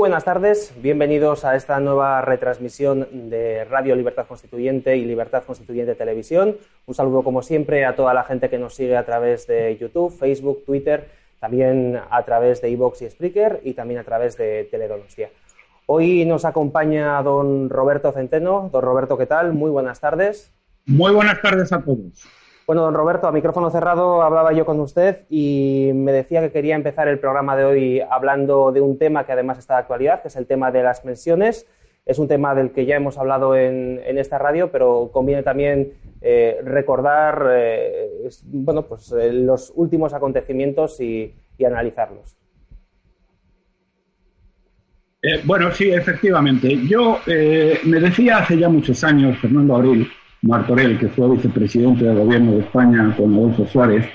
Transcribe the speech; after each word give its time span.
Buenas 0.00 0.24
tardes, 0.24 0.72
bienvenidos 0.80 1.44
a 1.44 1.56
esta 1.56 1.78
nueva 1.78 2.22
retransmisión 2.22 3.28
de 3.28 3.66
Radio 3.66 3.94
Libertad 3.94 4.26
Constituyente 4.26 4.96
y 4.96 5.04
Libertad 5.04 5.42
Constituyente 5.44 5.94
Televisión. 5.94 6.56
Un 6.86 6.94
saludo 6.94 7.22
como 7.22 7.42
siempre 7.42 7.84
a 7.84 7.94
toda 7.94 8.14
la 8.14 8.24
gente 8.24 8.48
que 8.48 8.56
nos 8.56 8.74
sigue 8.74 8.96
a 8.96 9.04
través 9.04 9.46
de 9.46 9.76
YouTube, 9.76 10.10
Facebook, 10.10 10.64
Twitter, 10.64 11.10
también 11.38 12.00
a 12.08 12.22
través 12.24 12.62
de 12.62 12.70
iVoox 12.70 13.02
y 13.02 13.10
Spreaker 13.10 13.60
y 13.62 13.74
también 13.74 14.00
a 14.00 14.04
través 14.04 14.38
de 14.38 14.66
Teledonostia. 14.70 15.28
Hoy 15.84 16.24
nos 16.24 16.46
acompaña 16.46 17.22
don 17.22 17.68
Roberto 17.68 18.10
Centeno. 18.10 18.70
Don 18.72 18.80
Roberto, 18.80 19.18
¿qué 19.18 19.26
tal? 19.26 19.52
Muy 19.52 19.70
buenas 19.70 20.00
tardes. 20.00 20.50
Muy 20.86 21.12
buenas 21.12 21.42
tardes 21.42 21.74
a 21.74 21.82
todos. 21.82 22.26
Bueno, 22.70 22.82
don 22.82 22.94
Roberto, 22.94 23.26
a 23.26 23.32
micrófono 23.32 23.68
cerrado 23.68 24.22
hablaba 24.22 24.52
yo 24.52 24.64
con 24.64 24.78
usted 24.78 25.22
y 25.28 25.90
me 25.92 26.12
decía 26.12 26.40
que 26.40 26.52
quería 26.52 26.76
empezar 26.76 27.08
el 27.08 27.18
programa 27.18 27.56
de 27.56 27.64
hoy 27.64 28.00
hablando 28.00 28.70
de 28.70 28.80
un 28.80 28.96
tema 28.96 29.26
que 29.26 29.32
además 29.32 29.58
está 29.58 29.74
de 29.74 29.80
actualidad, 29.80 30.22
que 30.22 30.28
es 30.28 30.36
el 30.36 30.46
tema 30.46 30.70
de 30.70 30.84
las 30.84 31.00
pensiones. 31.00 31.66
Es 32.06 32.20
un 32.20 32.28
tema 32.28 32.54
del 32.54 32.70
que 32.70 32.86
ya 32.86 32.94
hemos 32.94 33.18
hablado 33.18 33.56
en, 33.56 33.98
esta 34.16 34.38
radio, 34.38 34.70
pero 34.70 35.10
conviene 35.12 35.42
también 35.42 35.94
eh, 36.20 36.60
recordar 36.62 37.44
eh, 37.50 38.28
bueno, 38.44 38.86
pues, 38.86 39.10
eh, 39.18 39.32
los 39.32 39.72
últimos 39.74 40.14
acontecimientos 40.14 41.00
y, 41.00 41.34
analizarlos. 41.66 42.36
bueno, 45.44 45.72
sí, 45.72 45.90
efectivamente. 45.90 46.78
Yo 46.86 47.18
me 47.26 47.98
decía 47.98 48.38
hace 48.38 48.56
ya 48.56 48.68
muchos 48.68 49.02
años, 49.02 49.36
Fernando 49.38 49.74
Abril, 49.74 50.08
Martorell, 50.42 50.98
que 50.98 51.08
fue 51.08 51.30
vicepresidente 51.30 52.04
del 52.04 52.18
gobierno 52.18 52.52
de 52.52 52.60
España 52.60 53.14
con 53.16 53.34
Adolfo 53.34 53.66
Suárez, 53.66 54.06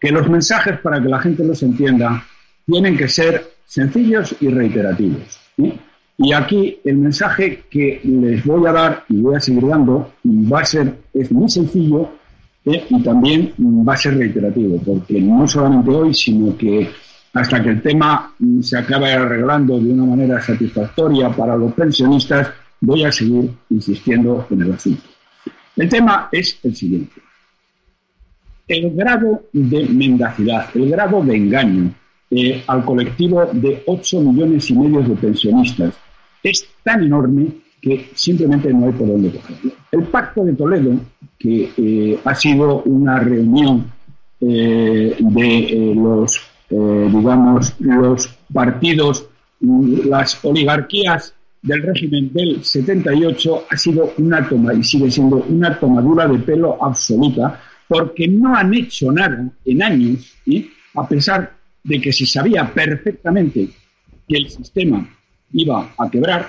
que 0.00 0.10
los 0.10 0.28
mensajes, 0.28 0.78
para 0.80 1.02
que 1.02 1.08
la 1.08 1.20
gente 1.20 1.44
los 1.44 1.62
entienda, 1.62 2.24
tienen 2.66 2.96
que 2.96 3.08
ser 3.08 3.44
sencillos 3.64 4.34
y 4.40 4.48
reiterativos. 4.48 5.40
Y 6.18 6.32
aquí 6.32 6.78
el 6.84 6.96
mensaje 6.96 7.64
que 7.70 8.00
les 8.04 8.44
voy 8.44 8.66
a 8.66 8.72
dar 8.72 9.04
y 9.08 9.20
voy 9.20 9.36
a 9.36 9.40
seguir 9.40 9.66
dando 9.66 10.12
va 10.24 10.60
a 10.60 10.64
ser, 10.64 10.94
es 11.12 11.30
muy 11.30 11.48
sencillo 11.48 12.10
y 12.64 13.02
también 13.02 13.52
va 13.58 13.94
a 13.94 13.96
ser 13.96 14.16
reiterativo, 14.16 14.80
porque 14.84 15.20
no 15.20 15.46
solamente 15.46 15.90
hoy, 15.90 16.14
sino 16.14 16.56
que 16.56 16.90
hasta 17.32 17.62
que 17.62 17.68
el 17.68 17.82
tema 17.82 18.34
se 18.60 18.78
acabe 18.78 19.12
arreglando 19.12 19.78
de 19.78 19.92
una 19.92 20.04
manera 20.04 20.40
satisfactoria 20.40 21.28
para 21.28 21.54
los 21.54 21.72
pensionistas, 21.74 22.48
voy 22.80 23.04
a 23.04 23.12
seguir 23.12 23.50
insistiendo 23.70 24.46
en 24.50 24.62
el 24.62 24.72
asunto. 24.72 25.15
El 25.76 25.88
tema 25.90 26.28
es 26.32 26.58
el 26.62 26.74
siguiente. 26.74 27.20
El 28.66 28.94
grado 28.94 29.44
de 29.52 29.84
mendacidad, 29.84 30.70
el 30.74 30.90
grado 30.90 31.22
de 31.22 31.36
engaño 31.36 31.94
eh, 32.30 32.64
al 32.66 32.84
colectivo 32.84 33.46
de 33.52 33.82
8 33.86 34.20
millones 34.20 34.70
y 34.70 34.74
medio 34.74 35.00
de 35.02 35.14
pensionistas 35.14 35.94
es 36.42 36.66
tan 36.82 37.04
enorme 37.04 37.48
que 37.80 38.08
simplemente 38.14 38.72
no 38.72 38.86
hay 38.86 38.92
por 38.92 39.06
dónde 39.06 39.30
cogerlo. 39.30 39.72
El 39.92 40.02
Pacto 40.04 40.44
de 40.44 40.54
Toledo, 40.54 40.98
que 41.38 41.70
eh, 41.76 42.18
ha 42.24 42.34
sido 42.34 42.82
una 42.82 43.20
reunión 43.20 43.92
eh, 44.40 45.16
de 45.18 45.92
los, 45.94 46.40
digamos, 46.68 47.74
los 47.78 48.28
partidos, 48.52 49.28
las 49.60 50.44
oligarquías 50.44 51.36
del 51.62 51.82
régimen 51.82 52.32
del 52.32 52.62
78 52.62 53.66
ha 53.70 53.76
sido 53.76 54.12
una 54.18 54.48
toma 54.48 54.74
y 54.74 54.84
sigue 54.84 55.10
siendo 55.10 55.36
una 55.48 55.78
tomadura 55.78 56.28
de 56.28 56.38
pelo 56.38 56.82
absoluta 56.82 57.60
porque 57.88 58.28
no 58.28 58.54
han 58.54 58.74
hecho 58.74 59.12
nada 59.12 59.48
en 59.64 59.82
años, 59.82 60.34
a 60.94 61.08
pesar 61.08 61.56
de 61.84 62.00
que 62.00 62.12
se 62.12 62.26
sabía 62.26 62.72
perfectamente 62.72 63.68
que 64.28 64.36
el 64.36 64.50
sistema 64.50 65.08
iba 65.52 65.94
a 65.96 66.10
quebrar, 66.10 66.48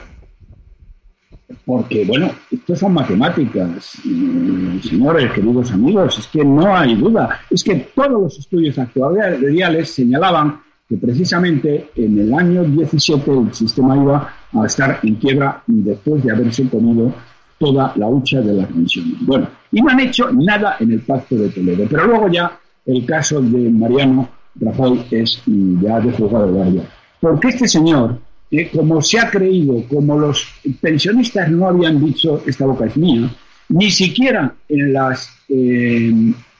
porque, 1.65 2.03
bueno, 2.05 2.31
esto 2.51 2.75
son 2.75 2.93
matemáticas, 2.93 3.99
mm, 4.03 4.79
señores, 4.79 5.31
queridos 5.31 5.71
amigos, 5.71 6.19
es 6.19 6.27
que 6.27 6.43
no 6.43 6.75
hay 6.75 6.95
duda, 6.95 7.41
es 7.49 7.63
que 7.63 7.75
todos 7.95 8.21
los 8.21 8.39
estudios 8.39 8.77
actuales 8.77 9.89
señalaban 9.89 10.61
que 10.89 10.97
precisamente 10.97 11.89
en 11.95 12.19
el 12.19 12.33
año 12.33 12.63
17 12.63 13.29
el 13.31 13.53
sistema 13.53 13.95
iba 13.97 14.33
a 14.53 14.65
estar 14.65 14.99
en 15.03 15.15
quiebra 15.15 15.61
después 15.67 16.23
de 16.23 16.31
haberse 16.31 16.67
comido 16.69 17.13
toda 17.59 17.93
la 17.95 18.07
hucha 18.07 18.41
de 18.41 18.53
las 18.53 18.67
pensiones. 18.67 19.15
Bueno, 19.21 19.49
y 19.71 19.81
no 19.81 19.89
han 19.89 19.99
hecho 19.99 20.31
nada 20.31 20.77
en 20.79 20.91
el 20.91 21.01
Pacto 21.01 21.35
de 21.35 21.49
Toledo, 21.49 21.85
pero 21.89 22.07
luego 22.07 22.29
ya 22.29 22.57
el 22.85 23.05
caso 23.05 23.41
de 23.41 23.69
Mariano 23.69 24.29
Rajoy 24.55 25.05
es 25.11 25.41
ya 25.45 25.99
de 25.99 26.11
juzgado 26.11 26.51
guardia. 26.51 26.83
Porque 27.19 27.49
este 27.49 27.67
señor, 27.67 28.19
eh, 28.51 28.69
como 28.73 29.01
se 29.01 29.19
ha 29.19 29.29
creído, 29.29 29.83
como 29.89 30.17
los 30.17 30.47
pensionistas 30.79 31.49
no 31.49 31.67
habían 31.67 32.03
dicho 32.03 32.41
esta 32.45 32.65
boca 32.65 32.85
es 32.85 32.95
mía, 32.95 33.29
ni 33.69 33.91
siquiera 33.91 34.53
en 34.69 34.93
las 34.93 35.29
eh, 35.49 36.11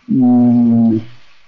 mm, 0.07 0.97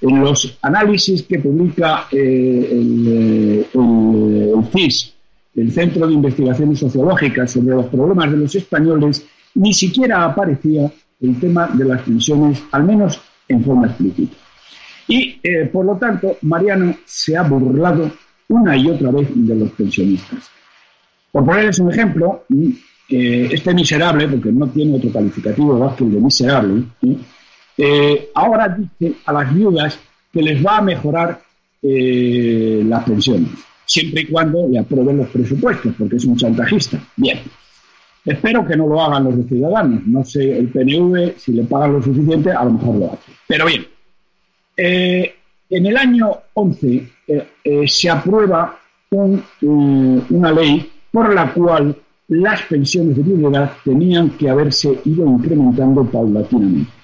en 0.02 0.20
los 0.22 0.58
análisis 0.62 1.24
que 1.24 1.40
publica 1.40 2.08
eh, 2.12 2.70
el, 2.72 3.66
el, 3.74 4.66
CIS, 4.72 5.14
el 5.56 5.72
Centro 5.72 6.08
de 6.08 6.14
Investigaciones 6.14 6.80
Sociológicas 6.80 7.52
sobre 7.52 7.76
los 7.76 7.88
problemas 7.88 8.32
de 8.32 8.38
los 8.38 8.56
españoles, 8.56 9.26
ni 9.56 9.74
siquiera 9.74 10.24
aparecía 10.24 10.92
el 11.22 11.40
tema 11.40 11.68
de 11.68 11.86
las 11.86 12.02
pensiones, 12.02 12.64
al 12.72 12.84
menos 12.84 13.20
en 13.48 13.64
forma 13.64 13.88
explícita. 13.88 14.36
Y, 15.08 15.40
eh, 15.44 15.66
por 15.66 15.86
lo 15.86 15.98
tanto, 15.98 16.38
Mariano 16.44 16.96
se 17.04 17.36
ha 17.36 17.42
burlado 17.42 18.12
una 18.48 18.78
y 18.78 18.90
otra 18.90 19.12
vez 19.12 19.28
de 19.34 19.56
los 19.56 19.72
pensionistas. 19.72 20.50
Por 21.32 21.46
ponerles 21.46 21.80
un 21.80 21.92
ejemplo, 21.92 22.46
eh, 23.10 23.50
este 23.52 23.74
miserable, 23.74 24.28
porque 24.28 24.52
no 24.52 24.68
tiene 24.68 24.96
otro 24.98 25.12
calificativo 25.12 25.78
más 25.80 25.96
que 25.96 26.04
el 26.04 26.12
de 26.14 26.20
miserable, 26.20 26.84
eh, 27.02 27.18
ahora 28.34 28.70
dice 28.70 29.16
a 29.26 29.34
las 29.34 29.54
viudas 29.54 30.00
que 30.32 30.42
les 30.42 30.66
va 30.66 30.78
a 30.78 30.82
mejorar 30.82 31.42
eh, 31.82 32.84
las 32.86 33.06
pensiones, 33.06 33.52
siempre 33.86 34.22
y 34.22 34.26
cuando 34.26 34.68
le 34.68 34.80
aprueben 34.80 35.18
los 35.18 35.30
presupuestos, 35.30 35.94
porque 35.98 36.18
es 36.18 36.26
un 36.26 36.36
chantajista. 36.36 37.00
Bien. 37.16 37.40
Espero 38.26 38.68
que 38.68 38.76
no 38.76 38.86
lo 38.86 39.02
hagan 39.02 39.24
los 39.24 39.48
Ciudadanos. 39.48 40.06
No 40.06 40.24
sé, 40.26 40.58
el 40.58 40.68
PNV, 40.68 41.38
si 41.38 41.54
le 41.54 41.64
pagan 41.64 41.94
lo 41.94 42.04
suficiente, 42.04 42.52
a 42.52 42.66
lo 42.66 42.72
mejor 42.72 42.96
lo 42.98 43.14
hace. 43.14 43.32
Pero 43.48 43.66
bien, 43.66 43.88
eh, 44.76 45.34
en 45.70 45.86
el 45.86 45.98
año 45.98 46.32
11 46.54 47.10
se 47.88 48.10
aprueba 48.10 48.78
una 49.62 50.52
ley 50.52 50.92
por 51.12 51.34
la 51.34 51.54
cual 51.54 51.96
las 52.28 52.62
pensiones 52.64 53.16
de 53.16 53.24
viudedad 53.24 53.72
tenían 53.84 54.32
que 54.32 54.50
haberse 54.50 55.00
ido 55.06 55.26
incrementando 55.26 56.04
paulatinamente. 56.04 56.99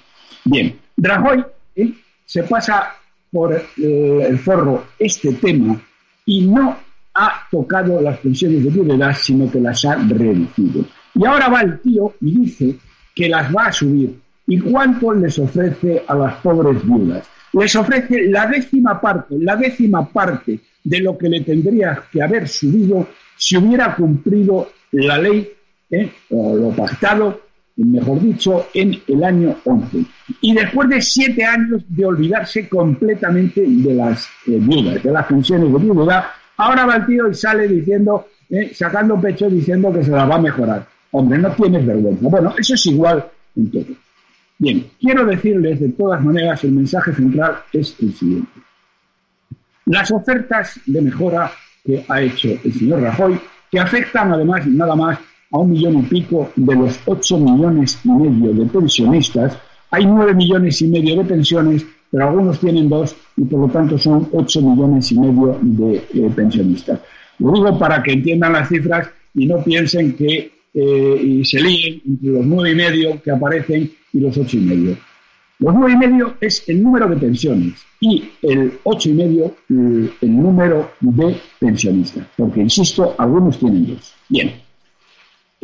Bien, 0.46 0.80
Rajoy 0.98 1.44
¿eh? 1.76 1.92
se 2.24 2.44
pasa 2.44 2.94
por 3.32 3.54
eh, 3.54 4.28
el 4.30 4.38
forro 4.38 4.86
este 5.00 5.34
tema 5.34 5.82
y 6.26 6.46
no 6.46 6.78
ha 7.16 7.48
tocado 7.50 8.00
las 8.00 8.20
pensiones 8.20 8.64
de 8.64 8.70
viudedad, 8.70 9.16
sino 9.20 9.52
que 9.52 9.60
las 9.60 9.84
ha 9.86 9.96
reducido. 9.96 10.86
Y 11.16 11.26
ahora 11.26 11.50
va 11.50 11.62
el 11.62 11.80
tío 11.80 12.14
y 12.22 12.40
dice 12.40 12.76
que 13.16 13.28
las 13.28 13.54
va 13.56 13.68
a 13.68 13.72
subir. 13.72 14.20
¿Y 14.48 14.60
cuánto 14.60 15.14
les 15.14 15.40
ofrece 15.40 16.04
a 16.08 16.14
las 16.14 16.36
pobres 16.36 16.86
viudas? 16.86 17.28
Les 17.54 17.76
ofrece 17.76 18.28
la 18.28 18.46
décima 18.48 19.02
parte, 19.02 19.36
la 19.40 19.56
décima 19.56 20.08
parte 20.08 20.60
de 20.84 21.00
lo 21.00 21.18
que 21.18 21.30
le 21.30 21.42
tendría 21.42 22.04
que 22.12 22.22
haber 22.22 22.48
subido 22.48 23.08
si 23.36 23.58
hubiera 23.58 23.96
cumplido 23.96 24.70
la 24.92 25.18
ley 25.18 25.50
¿eh? 25.90 26.12
o 26.30 26.56
lo 26.56 26.70
pactado 26.70 27.45
mejor 27.84 28.22
dicho, 28.22 28.68
en 28.74 28.98
el 29.08 29.24
año 29.24 29.58
11. 29.66 30.06
Y 30.42 30.54
después 30.54 30.88
de 30.90 31.02
siete 31.02 31.44
años 31.44 31.84
de 31.90 32.06
olvidarse 32.06 32.70
completamente 32.70 33.66
de 33.66 33.94
las 33.94 34.28
eh, 34.48 34.58
viudas, 34.60 35.04
de 35.04 35.12
las 35.12 35.26
pensiones 35.26 35.72
de 35.72 35.80
viuda, 35.80 36.32
ahora 36.58 36.86
va 36.86 36.96
el 36.98 37.06
tío 37.06 37.30
y 37.30 37.34
sale 37.34 37.68
diciendo, 37.68 38.28
eh, 38.50 38.72
sacando 38.74 39.20
pecho 39.20 39.50
diciendo 39.50 39.92
que 39.92 40.04
se 40.04 40.12
las 40.12 40.30
va 40.30 40.36
a 40.36 40.42
mejorar. 40.42 40.88
Hombre, 41.12 41.38
no 41.38 41.52
tienes 41.52 41.86
vergüenza. 41.86 42.28
Bueno, 42.30 42.54
eso 42.58 42.74
es 42.74 42.86
igual 42.86 43.26
en 43.56 43.72
todo. 43.72 43.86
Bien, 44.58 44.88
quiero 45.00 45.26
decirles 45.26 45.80
de 45.82 45.90
todas 45.90 46.24
maneras, 46.24 46.64
el 46.64 46.72
mensaje 46.72 47.14
central 47.14 47.58
es 47.74 47.96
el 48.02 48.14
siguiente. 48.14 48.52
Las 49.86 50.12
ofertas 50.12 50.80
de 50.86 51.02
mejora 51.02 51.52
que 51.84 52.06
ha 52.08 52.22
hecho 52.22 52.50
el 52.64 52.74
señor 52.74 53.02
Rajoy, 53.02 53.40
que 53.70 53.80
afectan 53.80 54.32
además 54.32 54.66
nada 54.66 54.96
más 54.96 55.20
a 55.56 55.58
un 55.58 55.72
millón 55.72 56.00
y 56.00 56.02
pico 56.04 56.52
de 56.58 56.76
los 56.76 57.00
ocho 57.06 57.38
millones 57.38 57.98
y 58.04 58.10
medio 58.10 58.54
de 58.54 58.66
pensionistas, 58.66 59.58
hay 59.90 60.06
nueve 60.06 60.34
millones 60.34 60.82
y 60.82 60.88
medio 60.90 61.16
de 61.16 61.24
pensiones, 61.24 61.86
pero 62.12 62.28
algunos 62.28 62.60
tienen 62.60 62.90
dos 62.90 63.16
y 63.38 63.46
por 63.46 63.62
lo 63.62 63.68
tanto 63.70 63.98
son 63.98 64.28
ocho 64.34 64.62
millones 64.62 65.10
y 65.14 65.20
medio 65.20 65.58
de 65.62 65.96
eh, 66.14 66.30
pensionistas. 66.36 67.00
Lo 67.40 67.54
digo 67.54 67.80
para 67.80 68.04
que 68.04 68.12
entiendan 68.12 68.52
las 68.52 68.68
cifras 68.68 69.10
y 69.34 69.46
no 69.46 69.64
piensen 69.64 70.14
que 70.18 70.52
eh, 70.74 71.42
se 71.46 71.62
líen 71.62 72.02
entre 72.06 72.32
los 72.32 72.46
nueve 72.46 72.72
y 72.72 72.76
medio 72.76 73.22
que 73.24 73.32
aparecen 73.32 73.90
y 74.12 74.20
los 74.20 74.38
ocho 74.38 74.58
y 74.58 74.62
medio. 74.62 74.98
Los 75.60 75.74
nueve 75.74 75.94
y 75.94 75.98
medio 75.98 76.36
es 76.42 76.68
el 76.68 76.84
número 76.84 77.08
de 77.08 77.16
pensiones 77.16 77.76
y 78.02 78.26
el 78.42 78.74
ocho 78.84 79.10
y 79.10 79.14
medio 79.14 79.56
el, 79.70 80.12
número 80.22 80.92
de 81.00 81.38
pensionistas, 81.60 82.28
porque 82.36 82.60
insisto, 82.60 83.16
algunos 83.18 83.58
tienen 83.58 83.88
dos. 83.88 84.14
Bien, 84.28 84.65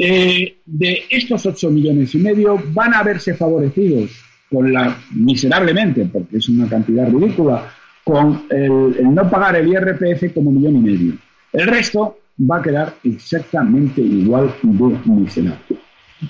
eh, 0.03 0.57
de 0.65 1.03
estos 1.12 1.45
ocho 1.45 1.69
millones 1.69 2.15
y 2.15 2.18
medio 2.18 2.59
van 2.74 2.95
a 2.95 3.03
verse 3.03 3.36
favorecidos 3.36 4.09
con 4.50 4.74
la 4.74 4.98
miserablemente, 5.12 6.06
porque 6.12 6.38
es 6.38 6.50
una 6.50 6.68
cantidad 6.68 7.07
ridícula, 7.07 7.71
con 8.03 8.45
el, 8.50 8.95
el 8.98 9.13
no 9.13 9.30
pagar 9.30 9.57
el 9.57 9.68
IRPF 9.68 10.33
como 10.33 10.51
millón 10.51 10.77
y 10.77 10.80
medio. 10.80 11.13
El 11.53 11.68
resto 11.68 12.18
va 12.50 12.57
a 12.57 12.62
quedar 12.63 12.95
exactamente 13.03 14.01
igual 14.01 14.51
de 14.63 15.12
miserable. 15.12 15.77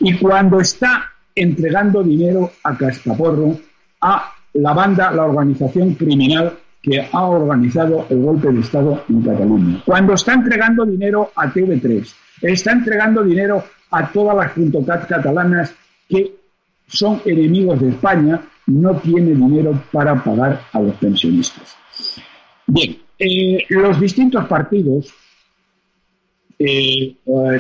Y 0.02 0.18
cuando 0.18 0.60
está 0.60 1.06
entregando 1.34 2.04
dinero 2.04 2.52
a 2.64 2.78
Cascaporro, 2.78 3.58
a 4.02 4.34
la 4.54 4.74
banda, 4.74 5.12
la 5.12 5.24
organización 5.24 5.94
criminal 5.94 6.58
que 6.82 7.08
ha 7.10 7.24
organizado 7.24 8.06
el 8.10 8.22
golpe 8.22 8.52
de 8.52 8.60
Estado 8.60 9.06
en 9.08 9.22
Cataluña. 9.22 9.82
Cuando 9.86 10.14
está 10.14 10.34
entregando 10.34 10.86
dinero 10.86 11.32
a 11.36 11.48
TV3, 11.54 12.14
está 12.42 12.72
entregando 12.72 13.24
dinero 13.24 13.64
a 13.92 14.12
todas 14.12 14.36
las 14.36 14.86
.cat 14.86 15.08
catalanas 15.08 15.74
que 16.08 16.36
son 16.88 17.22
enemigos 17.26 17.80
de 17.80 17.90
España, 17.90 18.42
no 18.68 18.96
tiene 18.98 19.32
dinero 19.32 19.82
para 19.92 20.22
pagar 20.24 20.62
a 20.72 20.80
los 20.80 20.96
pensionistas. 20.96 21.76
Bien, 22.68 22.98
eh, 23.18 23.66
los 23.70 24.00
distintos 24.00 24.46
partidos 24.46 25.14
eh, 26.60 27.16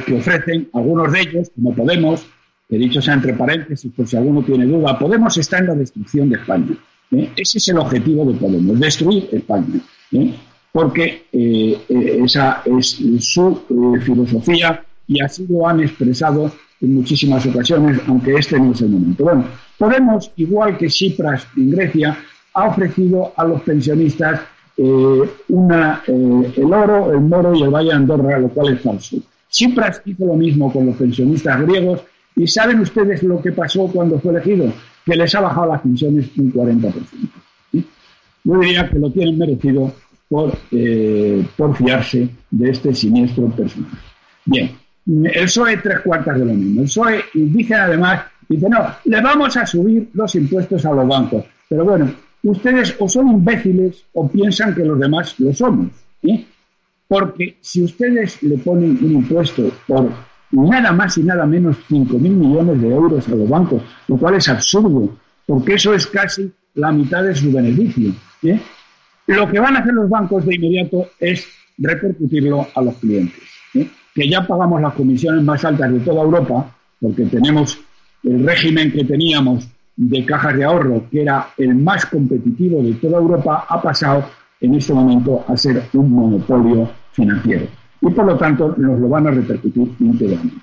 que 0.05 0.13
ofrecen, 0.13 0.69
algunos 0.73 1.11
de 1.11 1.21
ellos, 1.21 1.51
como 1.55 1.73
Podemos, 1.73 2.25
he 2.69 2.77
dicho 2.77 3.01
sea 3.01 3.15
entre 3.15 3.33
paréntesis 3.33 3.91
por 3.91 4.07
si 4.07 4.15
alguno 4.15 4.43
tiene 4.43 4.65
duda, 4.65 4.97
Podemos 4.97 5.37
está 5.37 5.57
en 5.59 5.67
la 5.67 5.75
destrucción 5.75 6.29
de 6.29 6.37
España. 6.37 6.77
¿eh? 7.11 7.31
Ese 7.35 7.57
es 7.57 7.67
el 7.69 7.79
objetivo 7.79 8.31
de 8.31 8.37
Podemos, 8.37 8.79
destruir 8.79 9.27
España. 9.31 9.79
¿eh? 10.11 10.35
Porque 10.71 11.25
esa 11.31 12.63
es 12.65 12.97
su 13.19 13.61
filosofía 14.01 14.83
y 15.07 15.21
así 15.21 15.45
lo 15.49 15.67
han 15.67 15.81
expresado 15.81 16.51
en 16.79 16.95
muchísimas 16.95 17.45
ocasiones, 17.45 17.99
aunque 18.07 18.35
este 18.35 18.57
no 18.57 18.71
es 18.71 18.81
el 18.81 18.89
momento. 18.89 19.23
Bueno, 19.25 19.45
Podemos, 19.81 20.31
igual 20.35 20.77
que 20.77 20.91
Cipras 20.91 21.47
en 21.57 21.71
Grecia, 21.71 22.15
ha 22.53 22.67
ofrecido 22.67 23.33
a 23.35 23.43
los 23.45 23.63
pensionistas 23.63 24.41
eh, 24.77 25.29
una, 25.49 26.03
eh, 26.05 26.53
el 26.55 26.71
oro, 26.71 27.11
el 27.11 27.21
moro 27.21 27.55
y 27.55 27.63
el 27.63 27.71
valle 27.71 27.89
de 27.89 27.95
Andorra, 27.95 28.37
lo 28.37 28.49
cual 28.49 28.75
es 28.75 28.81
falso. 28.81 29.17
Tsipras 29.49 30.03
hizo 30.05 30.23
lo 30.27 30.35
mismo 30.35 30.71
con 30.71 30.85
los 30.85 30.95
pensionistas 30.97 31.61
griegos 31.63 32.01
y 32.35 32.45
¿saben 32.45 32.79
ustedes 32.79 33.23
lo 33.23 33.41
que 33.41 33.53
pasó 33.53 33.87
cuando 33.87 34.19
fue 34.19 34.33
elegido? 34.33 34.71
Que 35.03 35.15
les 35.15 35.33
ha 35.33 35.41
bajado 35.41 35.71
las 35.71 35.81
pensiones 35.81 36.27
un 36.37 36.53
40%. 36.53 36.93
Yo 38.43 38.59
diría 38.59 38.87
que 38.87 38.99
lo 38.99 39.09
tienen 39.09 39.39
merecido 39.39 39.91
por, 40.31 40.57
eh, 40.71 41.45
por 41.57 41.75
fiarse 41.75 42.29
de 42.49 42.69
este 42.69 42.95
siniestro 42.95 43.47
personaje. 43.49 43.97
Bien, 44.45 44.71
el 45.05 45.43
PSOE 45.43 45.75
tres 45.75 45.99
cuartas 45.99 46.39
de 46.39 46.45
lo 46.45 46.53
mismo. 46.53 46.79
El 46.79 46.87
PSOE 46.87 47.25
dice 47.33 47.75
además, 47.75 48.21
dice, 48.47 48.69
no, 48.69 48.77
le 49.03 49.21
vamos 49.21 49.57
a 49.57 49.65
subir 49.65 50.09
los 50.13 50.33
impuestos 50.35 50.85
a 50.85 50.93
los 50.93 51.05
bancos. 51.05 51.43
Pero 51.67 51.83
bueno, 51.83 52.13
ustedes 52.43 52.95
o 52.97 53.09
son 53.09 53.27
imbéciles 53.27 54.05
o 54.13 54.29
piensan 54.29 54.73
que 54.73 54.85
los 54.85 54.97
demás 54.97 55.37
lo 55.37 55.53
somos. 55.53 55.89
¿eh? 56.23 56.45
Porque 57.09 57.57
si 57.59 57.83
ustedes 57.83 58.41
le 58.41 58.57
ponen 58.57 58.99
un 59.01 59.11
impuesto 59.11 59.69
por 59.85 60.09
nada 60.51 60.93
más 60.93 61.17
y 61.17 61.23
nada 61.23 61.45
menos 61.45 61.75
5.000 61.89 62.19
millones 62.19 62.81
de 62.81 62.87
euros 62.87 63.27
a 63.27 63.35
los 63.35 63.49
bancos, 63.49 63.81
lo 64.07 64.15
cual 64.15 64.35
es 64.35 64.47
absurdo, 64.47 65.13
porque 65.45 65.73
eso 65.73 65.93
es 65.93 66.07
casi 66.07 66.49
la 66.75 66.93
mitad 66.93 67.21
de 67.21 67.35
su 67.35 67.51
beneficio. 67.51 68.13
¿eh? 68.43 68.61
Lo 69.27 69.49
que 69.49 69.59
van 69.59 69.75
a 69.75 69.79
hacer 69.79 69.93
los 69.93 70.09
bancos 70.09 70.45
de 70.45 70.55
inmediato 70.55 71.09
es 71.19 71.47
repercutirlo 71.77 72.67
a 72.75 72.81
los 72.81 72.95
clientes, 72.95 73.41
que 73.73 74.29
ya 74.29 74.45
pagamos 74.45 74.81
las 74.81 74.93
comisiones 74.93 75.43
más 75.43 75.63
altas 75.63 75.91
de 75.91 75.99
toda 75.99 76.23
Europa, 76.23 76.75
porque 76.99 77.25
tenemos 77.25 77.79
el 78.23 78.45
régimen 78.45 78.91
que 78.91 79.03
teníamos 79.03 79.67
de 79.95 80.25
cajas 80.25 80.57
de 80.57 80.63
ahorro, 80.63 81.05
que 81.09 81.21
era 81.21 81.49
el 81.57 81.75
más 81.75 82.05
competitivo 82.05 82.81
de 82.81 82.93
toda 82.93 83.19
Europa, 83.19 83.65
ha 83.67 83.81
pasado 83.81 84.25
en 84.59 84.75
este 84.75 84.93
momento 84.93 85.43
a 85.47 85.57
ser 85.57 85.83
un 85.93 86.11
monopolio 86.11 86.89
financiero. 87.11 87.67
Y 88.01 88.09
por 88.09 88.25
lo 88.25 88.37
tanto 88.37 88.75
nos 88.77 88.99
lo 88.99 89.09
van 89.09 89.27
a 89.27 89.31
repercutir 89.31 89.91
íntegramente. 89.99 90.57